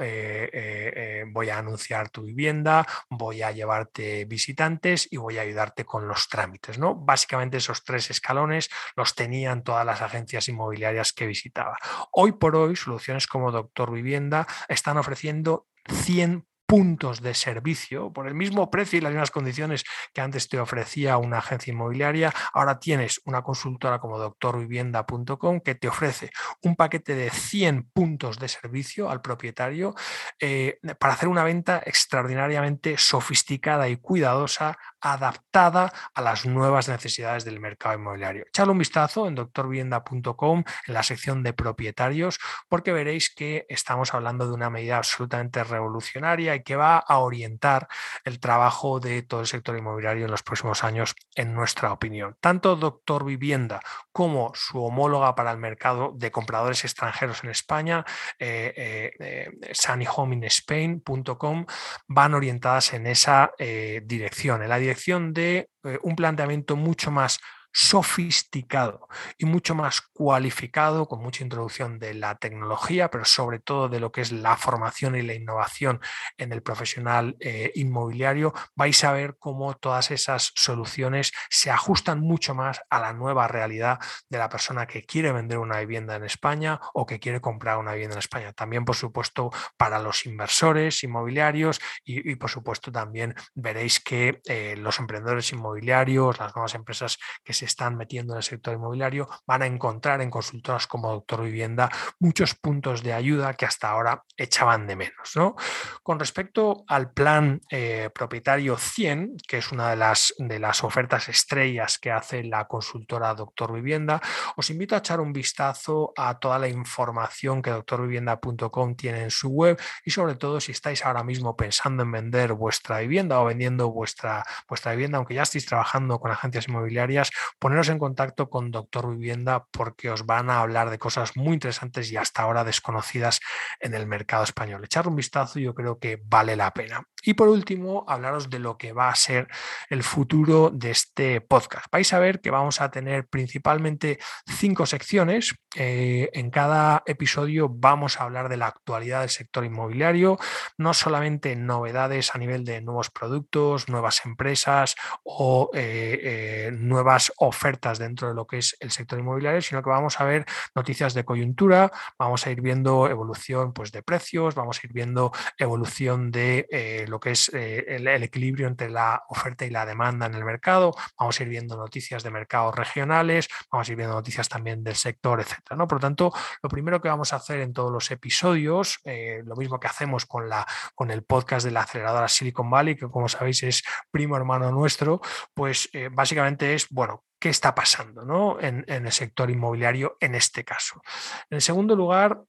voy 1.33 1.49
a 1.51 1.59
anunciar 1.59 2.11
tu 2.11 2.23
vivienda, 2.23 2.87
voy 3.09 3.43
a 3.43 3.51
llevarte 3.51 4.25
visitantes 4.25 5.09
y 5.11 5.17
voy 5.17 5.39
a 5.39 5.43
ayudarte 5.43 5.85
con 5.85 6.09
los 6.09 6.29
trámites, 6.29 6.79
¿no? 6.79 6.95
Básicamente 6.95 7.59
esos 7.59 7.85
tres 7.85 8.11
escalones 8.11 8.69
los 8.97 9.15
tenían 9.15 9.63
todas 9.65 9.87
las 9.87 10.03
agencias 10.03 10.49
inmobiliarias 10.49 11.13
que 11.13 11.27
visitaba. 11.27 11.77
Hoy 12.13 12.33
por 12.33 12.57
hoy, 12.57 12.77
soluciones 12.77 13.27
como 13.27 13.53
Doctor 13.53 13.93
Vivienda 13.93 14.47
están 14.69 14.99
ofreciendo 14.99 15.67
100 15.89 16.47
puntos 16.71 17.21
de 17.21 17.35
servicio 17.35 18.13
por 18.13 18.29
el 18.29 18.35
mismo 18.37 18.71
precio 18.71 18.97
y 18.97 19.01
las 19.01 19.11
mismas 19.11 19.33
condiciones 19.33 19.83
que 20.15 20.21
antes 20.21 20.49
te 20.49 20.61
ofrecía 20.61 21.17
una 21.17 21.39
agencia 21.39 21.73
inmobiliaria. 21.73 22.33
Ahora 22.53 22.79
tienes 22.79 23.21
una 23.25 23.43
consultora 23.43 23.99
como 23.99 24.21
doctorvivienda.com 24.21 25.63
que 25.63 25.75
te 25.75 25.89
ofrece 25.89 26.31
un 26.63 26.77
paquete 26.77 27.17
de 27.17 27.31
100 27.31 27.91
puntos 27.93 28.39
de 28.39 28.47
servicio 28.47 29.11
al 29.11 29.21
propietario 29.21 29.97
eh, 30.39 30.79
para 31.01 31.15
hacer 31.15 31.29
una 31.29 31.43
venta 31.43 31.83
extraordinariamente 31.85 32.97
sofisticada 32.99 33.89
y 33.89 33.97
cuidadosa, 33.97 34.79
adaptada 35.01 35.93
a 36.15 36.23
las 36.23 36.47
nuevas 36.47 36.89
necesidades 36.89 37.45
del 37.45 37.59
mercado 37.59 37.97
inmobiliario. 37.97 38.45
Echadle 38.47 38.71
un 38.71 38.79
vistazo 38.79 39.27
en 39.27 39.35
doctorvivienda.com 39.35 40.63
en 40.87 40.95
la 40.95 41.03
sección 41.03 41.43
de 41.43 41.53
propietarios 41.53 42.39
porque 42.69 42.93
veréis 42.93 43.35
que 43.35 43.67
estamos 43.69 44.15
hablando 44.15 44.47
de 44.47 44.53
una 44.53 44.71
medida 44.71 44.99
absolutamente 44.99 45.65
revolucionaria 45.65 46.60
que 46.63 46.77
va 46.77 46.99
a 46.99 47.19
orientar 47.19 47.89
el 48.25 48.41
trabajo 48.41 49.01
de 49.01 49.23
todo 49.23 49.41
el 49.41 49.47
sector 49.47 49.77
inmobiliario 49.77 50.25
en 50.25 50.31
los 50.31 50.43
próximos 50.43 50.85
años, 50.85 51.15
en 51.35 51.55
nuestra 51.55 51.93
opinión. 51.93 52.37
Tanto 52.41 52.77
Doctor 52.77 53.25
Vivienda 53.25 53.81
como 54.13 54.53
su 54.55 54.83
homóloga 54.83 55.35
para 55.35 55.53
el 55.53 55.59
mercado 55.59 56.13
de 56.15 56.31
compradores 56.31 56.85
extranjeros 56.85 57.45
en 57.45 57.51
España, 57.51 58.05
eh, 58.39 58.73
eh, 58.77 59.13
eh 59.21 59.51
sunnyhomeinspain.com, 59.73 61.67
van 62.09 62.35
orientadas 62.35 62.93
en 62.95 63.07
esa 63.07 63.53
eh, 63.59 64.03
dirección, 64.05 64.63
en 64.63 64.69
la 64.69 64.79
dirección 64.79 65.33
de 65.33 65.71
un 66.03 66.15
planteamiento 66.15 66.77
mucho 66.77 67.11
más 67.11 67.41
sofisticado 67.73 69.09
y 69.39 69.47
mucho 69.47 69.75
más 69.75 70.01
cualificado, 70.01 71.07
con 71.07 71.23
mucha 71.23 71.45
introducción 71.45 71.99
de 71.99 72.15
la 72.15 72.35
tecnología, 72.37 73.11
pero 73.11 73.25
sobre 73.25 73.59
todo 73.59 73.89
de 73.89 74.01
lo 74.01 74.13
que 74.13 74.21
es 74.21 74.33
la 74.33 74.57
formación 74.57 75.17
y 75.17 75.23
la 75.23 75.35
innovación 75.35 76.01
en 76.37 76.53
el 76.53 76.63
profesional 76.63 77.37
eh, 77.41 77.73
inmobiliario, 77.75 78.53
vais 78.75 79.03
a 79.05 79.13
ver 79.13 79.37
cómo 79.39 79.75
todas 79.75 80.11
esas 80.11 80.53
soluciones 80.55 81.33
se 81.49 81.71
ajustan 81.71 82.21
mucho 82.21 82.55
más 82.55 82.81
a 82.91 83.01
la 83.01 83.13
nueva 83.13 83.49
realidad 83.49 83.99
de 84.29 84.39
la 84.39 84.49
persona 84.49 84.87
que 84.87 85.05
quiere 85.05 85.33
vender 85.33 85.59
una 85.59 85.81
vivienda 85.81 86.17
en 86.17 86.25
España 86.25 86.81
o 86.95 87.07
que 87.07 87.21
quiere 87.21 87.41
comprar 87.41 87.79
una 87.79 87.93
vivienda 87.93 88.15
en 88.15 88.21
España. 88.21 88.53
También, 88.53 88.85
por 88.85 88.97
supuesto, 88.97 89.51
para 89.77 89.99
los 89.99 90.27
inversores 90.27 91.03
inmobiliarios 91.03 91.81
y, 92.05 92.35
por 92.37 92.51
supuesto, 92.51 92.91
también 92.93 93.35
veréis 93.55 94.01
que 94.01 94.41
eh, 94.47 94.77
los 94.77 94.99
emprendedores 94.99 95.53
inmobiliarios, 95.53 96.39
las 96.39 96.55
nuevas 96.55 96.75
empresas 96.75 97.19
que 97.45 97.53
se 97.53 97.60
están 97.65 97.97
metiendo 97.97 98.35
en 98.35 98.39
el 98.39 98.43
sector 98.43 98.75
inmobiliario, 98.75 99.29
van 99.47 99.63
a 99.63 99.67
encontrar 99.67 100.21
en 100.21 100.31
consultoras 100.31 100.87
como 100.87 101.11
Doctor 101.11 101.43
Vivienda 101.43 101.91
muchos 102.19 102.55
puntos 102.55 103.03
de 103.03 103.13
ayuda 103.13 103.55
que 103.55 103.67
hasta 103.67 103.91
ahora 103.91 104.25
echaban 104.37 104.87
de 104.87 104.97
menos. 104.97 105.37
¿no? 105.37 105.57
Con 106.03 106.19
respecto 106.19 106.85
al 106.89 107.13
plan 107.13 107.61
eh, 107.71 108.11
propietario 108.15 108.77
100, 108.77 109.37
que 109.47 109.59
es 109.59 109.73
una 109.73 109.91
de 109.91 109.97
las, 109.97 110.35
de 110.39 110.59
las 110.59 110.83
ofertas 110.85 111.29
estrellas 111.29 111.99
que 111.99 112.11
hace 112.11 112.43
la 112.45 112.67
consultora 112.67 113.35
Doctor 113.35 113.73
Vivienda, 113.73 114.21
os 114.57 114.71
invito 114.71 114.95
a 114.95 114.99
echar 114.99 115.21
un 115.21 115.33
vistazo 115.33 116.13
a 116.17 116.39
toda 116.39 116.59
la 116.59 116.69
información 116.69 117.63
que 117.63 117.71
doctorvivienda.com 117.71 118.95
tiene 118.95 119.23
en 119.23 119.31
su 119.31 119.49
web 119.49 119.81
y 120.05 120.11
sobre 120.11 120.35
todo 120.35 120.61
si 120.61 120.73
estáis 120.73 121.05
ahora 121.05 121.23
mismo 121.23 121.57
pensando 121.57 122.03
en 122.03 122.13
vender 122.13 122.53
vuestra 122.53 122.99
vivienda 123.01 123.41
o 123.41 123.45
vendiendo 123.45 123.91
vuestra, 123.91 124.45
vuestra 124.69 124.93
vivienda, 124.93 125.19
aunque 125.19 125.35
ya 125.35 125.43
estéis 125.43 125.67
trabajando 125.67 126.19
con 126.19 126.31
agencias 126.31 126.69
inmobiliarias, 126.69 127.31
poneros 127.59 127.89
en 127.89 127.99
contacto 127.99 128.49
con 128.49 128.71
Doctor 128.71 129.11
Vivienda 129.11 129.67
porque 129.71 130.11
os 130.11 130.27
van 130.27 130.51
a 130.51 130.61
hablar 130.61 130.91
de 130.91 130.99
cosas 130.99 131.37
muy 131.37 131.55
interesantes 131.55 132.11
y 132.13 132.17
hasta 132.17 132.43
ahora 132.43 132.65
desconocidas 132.65 133.41
en 133.81 133.95
el 133.95 134.07
mercado 134.07 134.45
español. 134.45 134.85
Echar 134.85 135.09
un 135.09 135.17
vistazo 135.17 135.59
yo 135.59 135.75
creo 135.75 135.99
que 135.99 136.21
vale 136.25 136.57
la 136.57 136.73
pena. 136.73 137.05
Y 137.23 137.35
por 137.35 137.49
último, 137.49 138.05
hablaros 138.09 138.51
de 138.51 138.59
lo 138.59 138.79
que 138.79 138.93
va 138.93 139.09
a 139.09 139.15
ser 139.15 139.49
el 139.89 140.03
futuro 140.03 140.71
de 140.71 140.91
este 140.91 141.41
podcast. 141.41 141.87
Vais 141.93 142.13
a 142.13 142.19
ver 142.19 142.41
que 142.41 142.51
vamos 142.51 142.81
a 142.81 142.91
tener 142.91 143.27
principalmente 143.29 144.19
cinco 144.47 144.87
secciones. 144.87 145.55
Eh, 145.77 146.31
en 146.33 146.51
cada 146.51 147.03
episodio 147.07 147.69
vamos 147.69 148.21
a 148.21 148.25
hablar 148.25 148.49
de 148.49 148.57
la 148.57 148.67
actualidad 148.67 149.21
del 149.21 149.31
sector 149.31 149.65
inmobiliario, 149.65 150.37
no 150.79 150.95
solamente 150.95 151.55
novedades 151.55 152.35
a 152.35 152.39
nivel 152.39 152.65
de 152.65 152.81
nuevos 152.81 153.11
productos, 153.11 153.89
nuevas 153.89 154.23
empresas 154.25 154.97
o 155.23 155.71
eh, 155.75 156.19
eh, 156.23 156.71
nuevas 156.73 157.33
ofertas 157.39 157.99
dentro 157.99 158.29
de 158.29 158.35
lo 158.35 158.47
que 158.47 158.59
es 158.59 158.77
el 158.81 158.91
sector 158.91 159.19
inmobiliario, 159.19 159.63
sino 159.63 159.83
que 159.83 159.91
vamos 159.91 160.21
a 160.21 160.25
ver 160.25 160.45
noticias 160.75 161.15
de 161.15 161.25
coyuntura, 161.25 161.93
vamos 162.19 162.47
a 162.47 162.51
ir 162.51 162.61
viendo 162.61 163.09
evolución 163.09 163.73
pues, 163.73 163.93
de 163.93 164.03
precios, 164.03 164.55
vamos 164.57 164.79
a 164.83 164.87
ir 164.87 164.93
viendo 164.93 165.31
evolución 165.57 166.33
de 166.33 166.67
lo 167.11 167.21
que 167.21 167.33
es 167.33 167.51
eh, 167.53 167.85
el, 167.89 168.07
equilibrio 168.23 168.67
entre 168.67 168.89
la 168.89 169.23
oferta 169.29 169.65
y 169.65 169.71
la 169.71 169.85
demanda 169.85 170.27
en 170.27 170.35
el 170.35 170.45
mercado, 170.45 170.93
vamos 171.19 171.39
a 171.39 171.43
ir 171.43 171.49
viendo 171.49 171.77
noticias 171.77 172.23
de 172.23 172.31
mercados 172.31 172.75
regionales, 172.75 173.49
vamos 173.71 173.89
a 173.89 173.93
ir 173.93 173.97
viendo 173.97 174.15
noticias 174.15 174.49
también 174.49 174.83
del 174.83 174.97
sector, 174.97 175.41
etcétera. 175.41 175.77
¿no? 175.77 175.87
Por 175.87 175.97
lo 175.97 176.01
tanto, 176.01 176.33
lo 176.63 176.69
primero 176.69 177.01
que 177.01 177.09
vamos 177.09 177.33
a 177.33 177.37
hacer 177.37 177.61
en 177.61 177.73
todos 177.73 177.91
los 177.91 178.11
episodios, 178.11 179.01
eh, 179.05 179.43
lo 179.45 179.57
mismo 179.57 179.79
que 179.79 179.89
hacemos 179.89 180.27
con, 180.27 180.49
la, 180.49 180.67
con 180.95 181.11
el 181.11 181.25
podcast 181.25 181.67
de 181.67 181.73
la 181.73 181.83
aceleradora 181.83 182.29
Silicon 182.29 182.71
Valley, 182.71 182.97
que 182.97 183.09
como 183.09 183.29
sabéis 183.29 183.63
es 183.63 183.83
primo 184.11 184.37
hermano 184.37 184.71
nuestro, 184.71 185.21
pues 185.55 185.89
eh, 185.93 186.09
básicamente 186.11 186.75
es, 186.75 186.89
bueno, 186.91 187.25
qué 187.39 187.49
está 187.49 187.75
pasando 187.75 188.25
¿no? 188.25 188.61
en, 188.61 188.85
en, 188.87 189.07
el 189.07 189.13
sector 189.13 189.51
inmobiliario 189.51 190.17
en 190.21 190.35
este 190.35 190.63
caso. 190.63 191.01
En 191.49 191.61
segundo 191.61 191.97
lugar, 191.97 192.43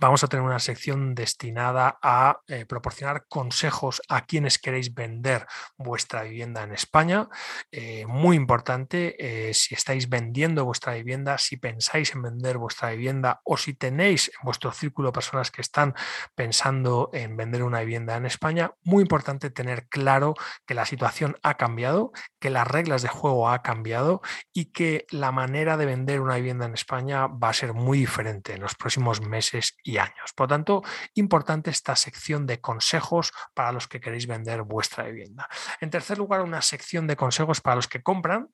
vamos 0.00 0.24
a 0.24 0.28
tener 0.28 0.44
una 0.44 0.58
sección 0.58 1.14
destinada 1.14 1.98
a 2.02 2.40
eh, 2.48 2.66
proporcionar 2.66 3.26
consejos 3.28 4.02
a 4.08 4.24
quienes 4.24 4.58
queréis 4.58 4.94
vender 4.94 5.46
vuestra 5.76 6.22
vivienda 6.22 6.62
en 6.62 6.72
España. 6.72 7.28
Eh, 7.70 8.06
muy 8.06 8.36
importante, 8.36 9.16
eh, 9.18 9.54
si 9.54 9.74
estáis 9.74 10.08
vendiendo 10.08 10.64
vuestra 10.64 10.94
vivienda, 10.94 11.38
si 11.38 11.56
pensáis 11.56 12.14
en 12.14 12.22
vender 12.22 12.58
vuestra 12.58 12.90
vivienda 12.90 13.40
o 13.44 13.56
si 13.56 13.74
tenéis 13.74 14.28
en 14.28 14.44
vuestro 14.44 14.72
círculo 14.72 15.12
personas 15.12 15.50
que 15.50 15.60
están 15.60 15.94
pensando 16.34 17.10
en 17.12 17.36
vender 17.36 17.62
una 17.62 17.80
vivienda 17.80 18.16
en 18.16 18.26
España, 18.26 18.72
muy 18.82 19.02
importante 19.02 19.50
tener 19.50 19.86
claro 19.88 20.34
que 20.66 20.74
la 20.74 20.86
situación 20.86 21.36
ha 21.42 21.54
cambiado, 21.54 22.12
que 22.40 22.50
las 22.50 22.66
reglas 22.66 23.02
de 23.02 23.08
juego 23.08 23.48
ha 23.48 23.62
cambiado 23.62 24.22
y 24.52 24.66
que 24.66 25.06
la 25.10 25.32
manera 25.32 25.76
de 25.76 25.86
vender 25.86 26.20
una 26.20 26.36
vivienda 26.36 26.66
en 26.66 26.74
España 26.74 27.26
va 27.26 27.50
a 27.50 27.54
ser 27.54 27.74
muy 27.74 27.98
diferente 27.98 28.54
en 28.54 28.60
los 28.60 28.74
próximos 28.74 29.20
meses 29.20 29.73
y 29.82 29.98
años. 29.98 30.32
Por 30.34 30.48
tanto, 30.48 30.82
importante 31.14 31.70
esta 31.70 31.94
sección 31.94 32.46
de 32.46 32.60
consejos 32.60 33.32
para 33.52 33.70
los 33.70 33.86
que 33.86 34.00
queréis 34.00 34.26
vender 34.26 34.62
vuestra 34.62 35.04
vivienda. 35.04 35.48
En 35.80 35.90
tercer 35.90 36.18
lugar, 36.18 36.40
una 36.40 36.62
sección 36.62 37.06
de 37.06 37.16
consejos 37.16 37.60
para 37.60 37.76
los 37.76 37.86
que 37.86 38.02
compran, 38.02 38.48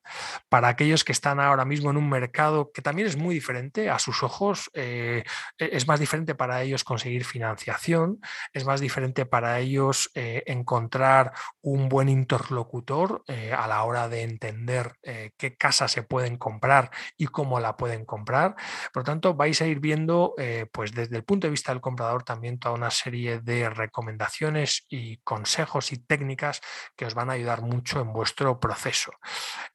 para 0.49 0.67
aquellos 0.67 1.03
que 1.03 1.13
están 1.13 1.39
ahora 1.39 1.65
mismo 1.65 1.89
en 1.89 1.97
un 1.97 2.09
mercado 2.09 2.71
que 2.73 2.81
también 2.81 3.07
es 3.07 3.15
muy 3.15 3.33
diferente 3.33 3.89
a 3.89 3.97
sus 3.99 4.23
ojos. 4.23 4.69
Eh, 4.73 5.23
e, 5.57 5.69
es 5.71 5.87
más 5.87 5.99
diferente 5.99 6.35
para 6.35 6.61
ellos 6.61 6.83
conseguir 6.83 7.23
financiación, 7.23 8.19
es 8.51 8.65
más 8.65 8.81
diferente 8.81 9.25
para 9.25 9.59
ellos 9.59 10.11
eh, 10.15 10.43
encontrar 10.47 11.31
un 11.61 11.87
buen 11.87 12.09
interlocutor 12.09 13.23
eh, 13.27 13.53
a 13.53 13.67
la 13.67 13.83
hora 13.83 14.09
de 14.09 14.23
entender 14.23 14.93
qué 15.37 15.55
casa 15.57 15.87
se 15.87 16.03
pueden 16.03 16.37
comprar 16.37 16.91
y 17.17 17.27
cómo 17.27 17.59
la 17.59 17.77
pueden 17.77 18.05
comprar. 18.05 18.55
Por 18.93 19.01
lo 19.01 19.05
tanto, 19.05 19.33
vais 19.33 19.61
a 19.61 19.67
ir 19.67 19.79
viendo 19.79 20.35
pues 20.71 20.91
desde 20.93 21.10
desde 21.11 21.19
el 21.19 21.25
punto 21.25 21.47
de 21.47 21.51
vista 21.51 21.73
del 21.73 21.81
comprador 21.81 22.23
también 22.23 22.57
toda 22.57 22.73
una 22.73 22.89
serie 22.89 23.41
de 23.41 23.69
recomendaciones 23.69 24.85
y 24.87 25.17
consejos 25.17 25.91
y 25.91 25.97
técnicas 25.97 26.61
que 26.95 27.05
os 27.05 27.13
van 27.13 27.29
a 27.29 27.33
ayudar 27.33 27.61
mucho 27.63 27.99
en 27.99 28.13
vuestro 28.13 28.61
proceso. 28.61 29.11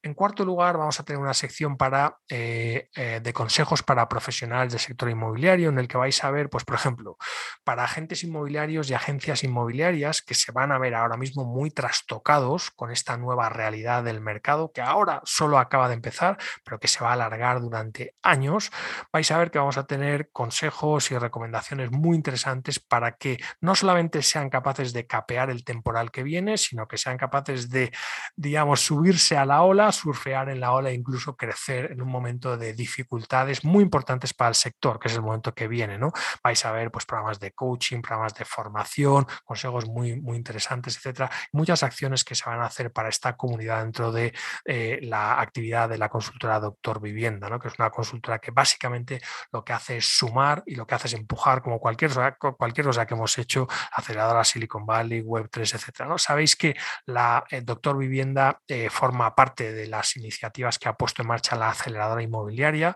En 0.01 0.15
cuarto 0.15 0.43
lugar, 0.43 0.77
vamos 0.77 0.99
a 0.99 1.03
tener 1.03 1.21
una 1.21 1.35
sección 1.35 1.77
para, 1.77 2.17
eh, 2.27 2.89
eh, 2.95 3.19
de 3.21 3.33
consejos 3.33 3.83
para 3.83 4.09
profesionales 4.09 4.73
del 4.73 4.79
sector 4.79 5.11
inmobiliario 5.11 5.69
en 5.69 5.77
el 5.77 5.87
que 5.87 5.97
vais 5.97 6.23
a 6.23 6.31
ver, 6.31 6.49
pues, 6.49 6.65
por 6.65 6.75
ejemplo, 6.75 7.17
para 7.63 7.83
agentes 7.83 8.23
inmobiliarios 8.23 8.89
y 8.89 8.95
agencias 8.95 9.43
inmobiliarias 9.43 10.23
que 10.23 10.33
se 10.33 10.51
van 10.51 10.71
a 10.71 10.79
ver 10.79 10.95
ahora 10.95 11.17
mismo 11.17 11.45
muy 11.45 11.69
trastocados 11.69 12.71
con 12.71 12.89
esta 12.89 13.15
nueva 13.15 13.49
realidad 13.49 14.03
del 14.03 14.21
mercado 14.21 14.71
que 14.71 14.81
ahora 14.81 15.21
solo 15.23 15.59
acaba 15.59 15.87
de 15.87 15.93
empezar, 15.93 16.39
pero 16.65 16.79
que 16.79 16.87
se 16.87 17.03
va 17.03 17.11
a 17.11 17.13
alargar 17.13 17.61
durante 17.61 18.15
años, 18.23 18.71
vais 19.13 19.29
a 19.29 19.37
ver 19.37 19.51
que 19.51 19.59
vamos 19.59 19.77
a 19.77 19.85
tener 19.85 20.31
consejos 20.31 21.11
y 21.11 21.13
recomendaciones 21.13 21.26
recomendaciones 21.27 21.91
muy 21.91 22.15
interesantes 22.15 22.79
para 22.79 23.13
que 23.17 23.37
no 23.61 23.75
solamente 23.75 24.21
sean 24.21 24.49
capaces 24.49 24.93
de 24.93 25.05
capear 25.05 25.49
el 25.49 25.63
temporal 25.63 26.11
que 26.11 26.23
viene, 26.23 26.57
sino 26.57 26.87
que 26.87 26.97
sean 26.97 27.17
capaces 27.17 27.69
de, 27.69 27.91
digamos, 28.35 28.81
subirse 28.81 29.37
a 29.37 29.45
la 29.45 29.61
ola, 29.61 29.91
surfear 29.91 30.49
en 30.49 30.59
la 30.59 30.71
ola 30.71 30.89
e 30.89 30.93
incluso 30.93 31.35
crecer 31.35 31.91
en 31.91 32.01
un 32.01 32.09
momento 32.09 32.57
de 32.57 32.73
dificultades 32.73 33.63
muy 33.63 33.83
importantes 33.83 34.33
para 34.33 34.49
el 34.49 34.55
sector, 34.55 34.99
que 34.99 35.07
es 35.07 35.15
el 35.15 35.21
momento 35.21 35.53
que 35.53 35.67
viene, 35.67 35.97
¿no? 35.97 36.11
Vais 36.43 36.65
a 36.65 36.71
ver 36.71 36.91
pues 36.91 37.05
programas 37.05 37.39
de 37.39 37.51
coaching, 37.51 38.01
programas 38.01 38.33
de 38.35 38.45
formación, 38.45 39.25
consejos 39.43 39.87
muy, 39.87 40.19
muy 40.19 40.37
interesantes, 40.37 40.97
etcétera, 40.97 41.29
muchas 41.51 41.83
acciones 41.83 42.23
que 42.23 42.35
se 42.35 42.49
van 42.49 42.61
a 42.61 42.65
hacer 42.65 42.91
para 42.91 43.09
esta 43.09 43.35
comunidad 43.35 43.83
dentro 43.83 44.11
de 44.11 44.33
eh, 44.65 44.99
la 45.03 45.39
actividad 45.39 45.89
de 45.89 45.97
la 45.97 46.09
consultora 46.09 46.59
Doctor 46.59 47.01
Vivienda, 47.01 47.49
¿no? 47.49 47.59
que 47.59 47.67
es 47.67 47.79
una 47.79 47.89
consultora 47.89 48.39
que 48.39 48.51
básicamente 48.51 49.21
lo 49.51 49.63
que 49.63 49.73
hace 49.73 49.97
es 49.97 50.05
sumar 50.05 50.63
y 50.65 50.75
lo 50.75 50.85
que 50.85 50.95
hace 50.95 51.07
es 51.07 51.13
empujar, 51.17 51.61
como 51.61 51.79
cualquier, 51.79 52.11
cualquier 52.57 52.87
cosa 52.87 53.05
que 53.05 53.13
hemos 53.13 53.37
hecho, 53.37 53.67
aceleradora 53.91 54.43
Silicon 54.43 54.85
Valley, 54.85 55.21
Web3, 55.21 55.75
etcétera. 55.75 56.09
¿no? 56.09 56.17
Sabéis 56.17 56.55
que 56.55 56.75
la 57.05 57.43
eh, 57.49 57.61
Doctor 57.61 57.97
Vivienda 57.97 58.61
eh, 58.67 58.89
forma 58.89 59.35
parte 59.35 59.73
de 59.73 59.87
las 59.87 60.15
iniciativas 60.15 60.79
que 60.79 60.89
ha 60.89 60.93
puesto 60.93 61.21
en 61.21 61.27
marcha 61.27 61.55
la 61.55 61.69
aceleradora 61.69 62.21
inmobiliaria. 62.21 62.95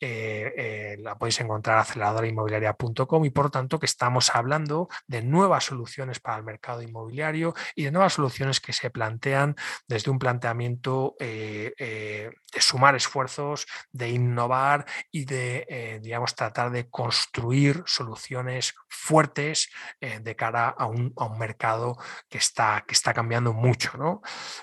la 0.00 1.18
podéis 1.18 1.40
encontrar 1.40 1.78
aceleradora-inmobiliaria.com 1.78 3.24
y 3.24 3.30
por 3.30 3.46
lo 3.46 3.50
tanto 3.50 3.78
que 3.78 3.86
estamos 3.86 4.34
hablando 4.34 4.88
de 5.06 5.22
nuevas 5.22 5.64
soluciones 5.64 6.20
para 6.20 6.38
el 6.38 6.44
mercado 6.44 6.82
inmobiliario 6.82 7.54
y 7.74 7.84
de 7.84 7.90
nuevas 7.90 8.14
soluciones 8.14 8.60
que 8.60 8.72
se 8.72 8.90
plantean 8.90 9.56
desde 9.86 10.10
un 10.10 10.18
planteamiento 10.18 11.16
eh, 11.20 11.72
eh, 11.78 12.30
de 12.52 12.60
sumar 12.60 12.94
esfuerzos, 12.96 13.66
de 13.92 14.10
innovar 14.10 14.86
y 15.10 15.24
de, 15.24 15.66
eh, 15.68 16.00
digamos, 16.02 16.34
tratar 16.34 16.70
de 16.70 16.88
construir 16.88 17.57
soluciones 17.86 18.74
fuertes 18.88 19.68
de 20.00 20.36
cara 20.36 20.68
a 20.68 20.86
un, 20.86 21.14
mercado 21.38 21.96
que 22.28 22.38
está, 22.38 22.84
que 22.86 22.94
está 22.94 23.12
cambiando 23.12 23.52
mucho. 23.52 23.96
¿no? 23.96 24.20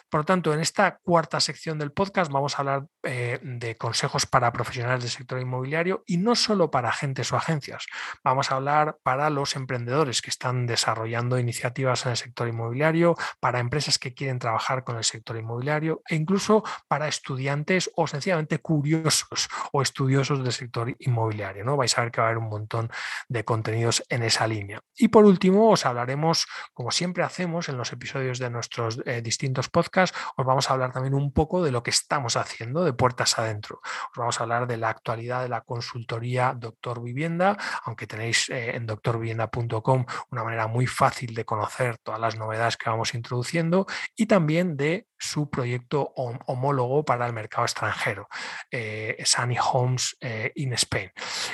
Por 0.10 0.22
lo 0.22 0.26
tanto, 0.26 0.54
en 0.54 0.60
esta 0.60 0.98
cuarta 0.98 1.40
sección 1.40 1.78
del 1.78 1.92
podcast 1.92 2.32
vamos 2.32 2.56
a 2.56 2.60
hablar 2.60 2.86
de 3.06 3.76
consejos 3.78 4.26
para 4.26 4.52
profesionales 4.52 5.04
del 5.04 5.12
sector 5.12 5.40
inmobiliario 5.40 6.04
y 6.06 6.18
no 6.18 6.36
solo 6.36 6.72
para 6.72 6.90
agentes 6.90 7.32
o 7.32 7.38
agencias. 7.38 7.86
Vamos 8.24 8.52
a 8.52 8.56
hablar 8.56 8.98
para 9.04 9.30
los 9.30 9.56
emprendedores 9.56 10.22
que 10.22 10.30
están 10.30 10.66
desarrollando 10.66 11.40
iniciativas 11.40 12.06
en 12.06 12.12
el 12.12 12.18
sector 12.18 12.48
inmobiliario, 12.48 13.16
para 13.40 13.60
empresas 13.60 14.00
que 14.00 14.14
quieren 14.14 14.40
trabajar 14.40 14.84
con 14.84 14.98
el 14.98 15.04
sector 15.04 15.38
inmobiliario 15.38 16.02
e 16.08 16.16
incluso 16.16 16.64
para 16.88 17.08
estudiantes 17.08 17.92
o 17.96 18.08
sencillamente 18.08 18.60
curiosos 18.60 19.50
o 19.72 19.82
estudiosos 19.82 20.44
del 20.44 20.54
sector 20.54 20.96
inmobiliario. 21.00 21.64
¿no? 21.64 21.78
Vais 21.78 21.98
a 21.98 22.02
ver 22.02 22.12
que 22.12 22.22
va 22.22 22.28
a 22.28 22.30
haber 22.32 22.40
un 22.40 22.50
montón 22.50 22.90
de 23.28 23.46
contenidos 23.46 24.04
en 24.10 24.24
esa 24.24 24.48
línea. 24.48 24.82
Y 24.96 25.10
por 25.10 25.26
último, 25.26 25.70
os 25.70 25.86
hablaremos, 25.86 26.48
como 26.74 26.92
siempre 26.92 27.24
hacemos 27.24 27.70
en 27.70 27.78
los 27.78 27.92
episodios 27.94 28.40
de 28.40 28.50
nuestros 28.50 29.02
eh, 29.06 29.22
distintos 29.22 29.70
podcasts, 29.70 30.18
os 30.36 30.46
vamos 30.46 30.70
a 30.70 30.74
hablar 30.74 30.92
también 30.92 31.14
un 31.14 31.32
poco 31.32 31.64
de 31.64 31.72
lo 31.72 31.84
que 31.84 31.92
estamos 31.92 32.38
haciendo 32.38 32.84
de 32.84 32.94
puertas 32.96 33.38
adentro. 33.38 33.82
Os 33.84 34.18
vamos 34.18 34.40
a 34.40 34.44
hablar 34.44 34.68
de 34.68 34.78
la 34.78 34.90
actualidad 34.90 35.44
de 35.44 35.50
la 35.50 35.62
consultoría 35.62 36.54
Doctor 36.58 37.02
Vivienda, 37.02 37.58
aunque 37.84 38.08
tenéis 38.08 38.50
eh, 38.50 38.76
en 38.76 38.86
doctorvivienda.com 38.86 40.06
una 40.32 40.44
manera 40.44 40.68
muy 40.68 40.88
fácil 40.88 41.34
de 41.34 41.46
conocer 41.46 41.98
todas 42.00 42.20
las 42.20 42.38
novedades 42.38 42.78
que 42.78 42.90
vamos 42.90 43.14
introduciendo 43.14 43.86
y 44.16 44.26
también 44.26 44.78
de 44.78 45.08
su 45.18 45.50
proyecto 45.50 46.14
homólogo 46.16 47.04
para 47.06 47.26
el 47.26 47.34
mercado 47.34 47.66
extranjero, 47.66 48.28
eh, 48.72 49.22
Sunny 49.26 49.58
Homes 49.60 50.18
eh, 50.20 50.52
in 50.56 50.74
Spain 50.74 51.12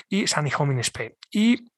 y 0.10 0.28
Sunny 0.28 0.52
Home 0.58 0.74
in 0.74 0.80
Spain. 0.80 1.14
Y 1.32 1.72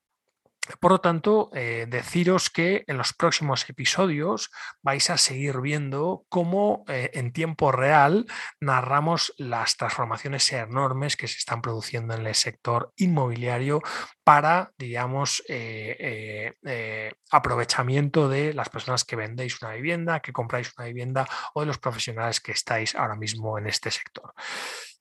por 0.80 0.91
lo 0.91 1.02
tanto, 1.02 1.49
eh, 1.54 1.86
deciros 1.89 2.49
que 2.49 2.86
en 2.88 2.97
los 2.97 3.13
próximos 3.13 3.69
episodios 3.69 4.49
vais 4.82 5.10
a 5.10 5.17
seguir 5.17 5.60
viendo 5.60 6.23
cómo 6.30 6.86
eh, 6.88 7.12
en 7.13 7.34
tiempo 7.34 7.73
real 7.73 8.26
narramos 8.62 9.34
las 9.38 9.76
transformaciones 9.76 10.52
enormes 10.54 11.17
que 11.17 11.28
se 11.28 11.38
están 11.38 11.62
produciendo 11.62 12.13
en 12.13 12.26
el 12.26 12.36
sector 12.36 12.93
inmobiliario 12.95 13.82
para, 14.23 14.71
digamos, 14.78 15.43
eh, 15.49 16.54
aprovechamiento 17.32 18.30
de 18.30 18.54
las 18.54 18.69
personas 18.69 19.04
que 19.04 19.17
vendéis 19.17 19.62
una 19.62 19.73
vivienda, 19.73 20.21
que 20.21 20.32
compráis 20.32 20.71
una 20.78 20.88
vivienda 20.88 21.28
o 21.54 21.60
de 21.60 21.67
los 21.67 21.78
profesionales 21.78 22.39
que 22.39 22.54
estáis 22.54 22.95
ahora 22.95 23.15
mismo 23.15 23.58
en 23.58 23.67
este 23.67 23.91
sector. 23.91 24.34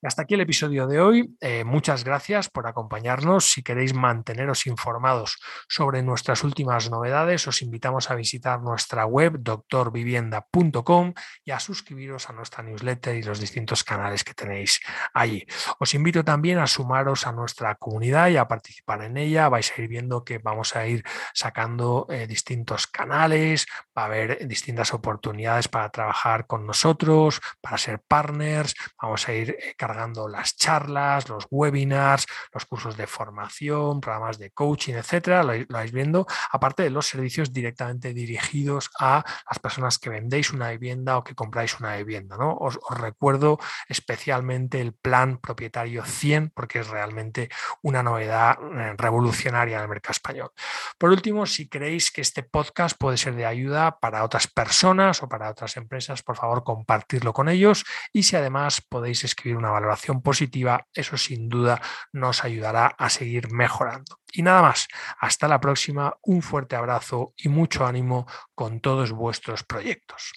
Hasta 0.04 0.22
aquí 0.22 0.34
el 0.34 0.40
episodio 0.40 0.88
de 0.88 1.00
hoy. 1.00 1.36
Eh, 1.40 1.62
muchas 1.62 2.02
gracias 2.02 2.50
por 2.50 2.66
acompañarnos. 2.66 3.52
Si 3.52 3.62
queréis 3.62 3.94
manteneros 3.94 4.66
informados 4.66 5.38
sobre 5.68 6.02
nuestras 6.02 6.42
últimas 6.42 6.90
novedades, 6.90 7.46
os 7.46 7.62
invitamos 7.62 8.10
a 8.10 8.16
visitar 8.16 8.60
nuestra 8.60 9.06
web 9.06 9.36
doctorvivienda.com 9.38 11.14
y 11.44 11.52
a 11.52 11.60
suscribiros 11.60 12.28
a 12.28 12.32
nuestra 12.32 12.64
newsletter 12.64 13.14
y 13.14 13.22
los 13.22 13.38
distintos 13.38 13.84
canales 13.84 14.24
que 14.24 14.34
tenéis 14.34 14.80
allí. 15.14 15.46
Os 15.78 15.94
invito 15.94 16.24
también 16.24 16.58
a 16.58 16.66
sumaros 16.66 17.28
a 17.28 17.32
nuestra 17.32 17.76
comunidad 17.76 18.28
y 18.30 18.38
a 18.38 18.48
participar 18.48 19.04
en 19.04 19.16
ella. 19.16 19.48
Vais 19.48 19.70
a 19.70 19.80
ir 19.80 19.86
viendo 19.86 20.24
que 20.24 20.38
vamos 20.38 20.74
a 20.74 20.84
ir 20.84 21.04
sacando 21.32 22.08
eh, 22.10 22.26
distintos 22.26 22.88
canales, 22.88 23.66
va 23.96 24.02
a 24.02 24.06
haber 24.06 24.48
distintas 24.48 24.92
oportunidades 24.94 25.68
para 25.68 25.90
trabajar 25.90 26.48
con 26.48 26.66
nosotros, 26.66 27.40
para 27.60 27.78
ser 27.78 28.00
partners. 28.00 28.74
Vamos 29.00 29.28
a 29.28 29.32
ir 29.32 29.50
eh, 29.50 29.76
cargando 29.92 30.26
las 30.26 30.56
charlas, 30.56 31.28
los 31.28 31.46
webinars, 31.50 32.26
los 32.54 32.64
cursos 32.64 32.96
de 32.96 33.06
formación, 33.06 34.00
programas 34.00 34.38
de 34.38 34.50
coaching, 34.50 34.94
etcétera, 34.94 35.42
lo, 35.42 35.52
vais 35.68 35.92
viendo, 35.92 36.26
aparte 36.50 36.82
de 36.82 36.88
los 36.88 37.06
servicios 37.06 37.52
directamente 37.52 38.14
dirigidos 38.14 38.90
a 38.98 39.22
las 39.46 39.58
personas 39.58 39.98
que 39.98 40.08
vendéis 40.08 40.50
una 40.50 40.70
vivienda 40.70 41.18
o 41.18 41.24
que 41.24 41.34
compráis 41.34 41.78
una 41.78 41.94
vivienda. 41.96 42.38
¿no? 42.38 42.56
Os, 42.56 42.78
recuerdo 42.88 43.58
especialmente 43.86 44.80
el 44.80 44.94
plan 44.94 45.36
propietario 45.36 46.04
100, 46.06 46.52
porque 46.54 46.78
es 46.78 46.88
realmente 46.88 47.50
una 47.82 48.02
novedad 48.02 48.56
eh, 48.62 48.94
revolucionaria 48.96 49.76
en 49.76 49.82
el 49.82 49.88
mercado 49.88 50.12
español. 50.12 50.52
Por 50.96 51.10
último, 51.10 51.44
si 51.44 51.68
creéis 51.68 52.10
que 52.10 52.22
este 52.22 52.42
podcast 52.42 52.96
puede 52.98 53.18
ser 53.18 53.34
de 53.34 53.44
ayuda 53.44 53.98
para 54.00 54.24
otras 54.24 54.46
personas 54.46 55.22
o 55.22 55.28
para 55.28 55.50
otras 55.50 55.76
empresas, 55.76 56.22
por 56.22 56.36
favor, 56.36 56.64
compartirlo 56.64 57.34
con 57.34 57.50
ellos 57.50 57.84
y 58.10 58.22
si 58.22 58.36
además 58.36 58.80
podéis 58.80 59.24
escribir 59.24 59.58
una 59.58 59.70
valoración 59.82 60.22
positiva, 60.22 60.86
eso 60.94 61.16
sin 61.16 61.48
duda 61.48 61.80
nos 62.12 62.44
ayudará 62.44 62.86
a 62.86 63.10
seguir 63.10 63.52
mejorando. 63.52 64.20
Y 64.32 64.42
nada 64.42 64.62
más, 64.62 64.86
hasta 65.18 65.48
la 65.48 65.60
próxima, 65.60 66.16
un 66.22 66.40
fuerte 66.40 66.76
abrazo 66.76 67.34
y 67.36 67.48
mucho 67.48 67.84
ánimo 67.84 68.26
con 68.54 68.80
todos 68.80 69.10
vuestros 69.12 69.64
proyectos. 69.64 70.32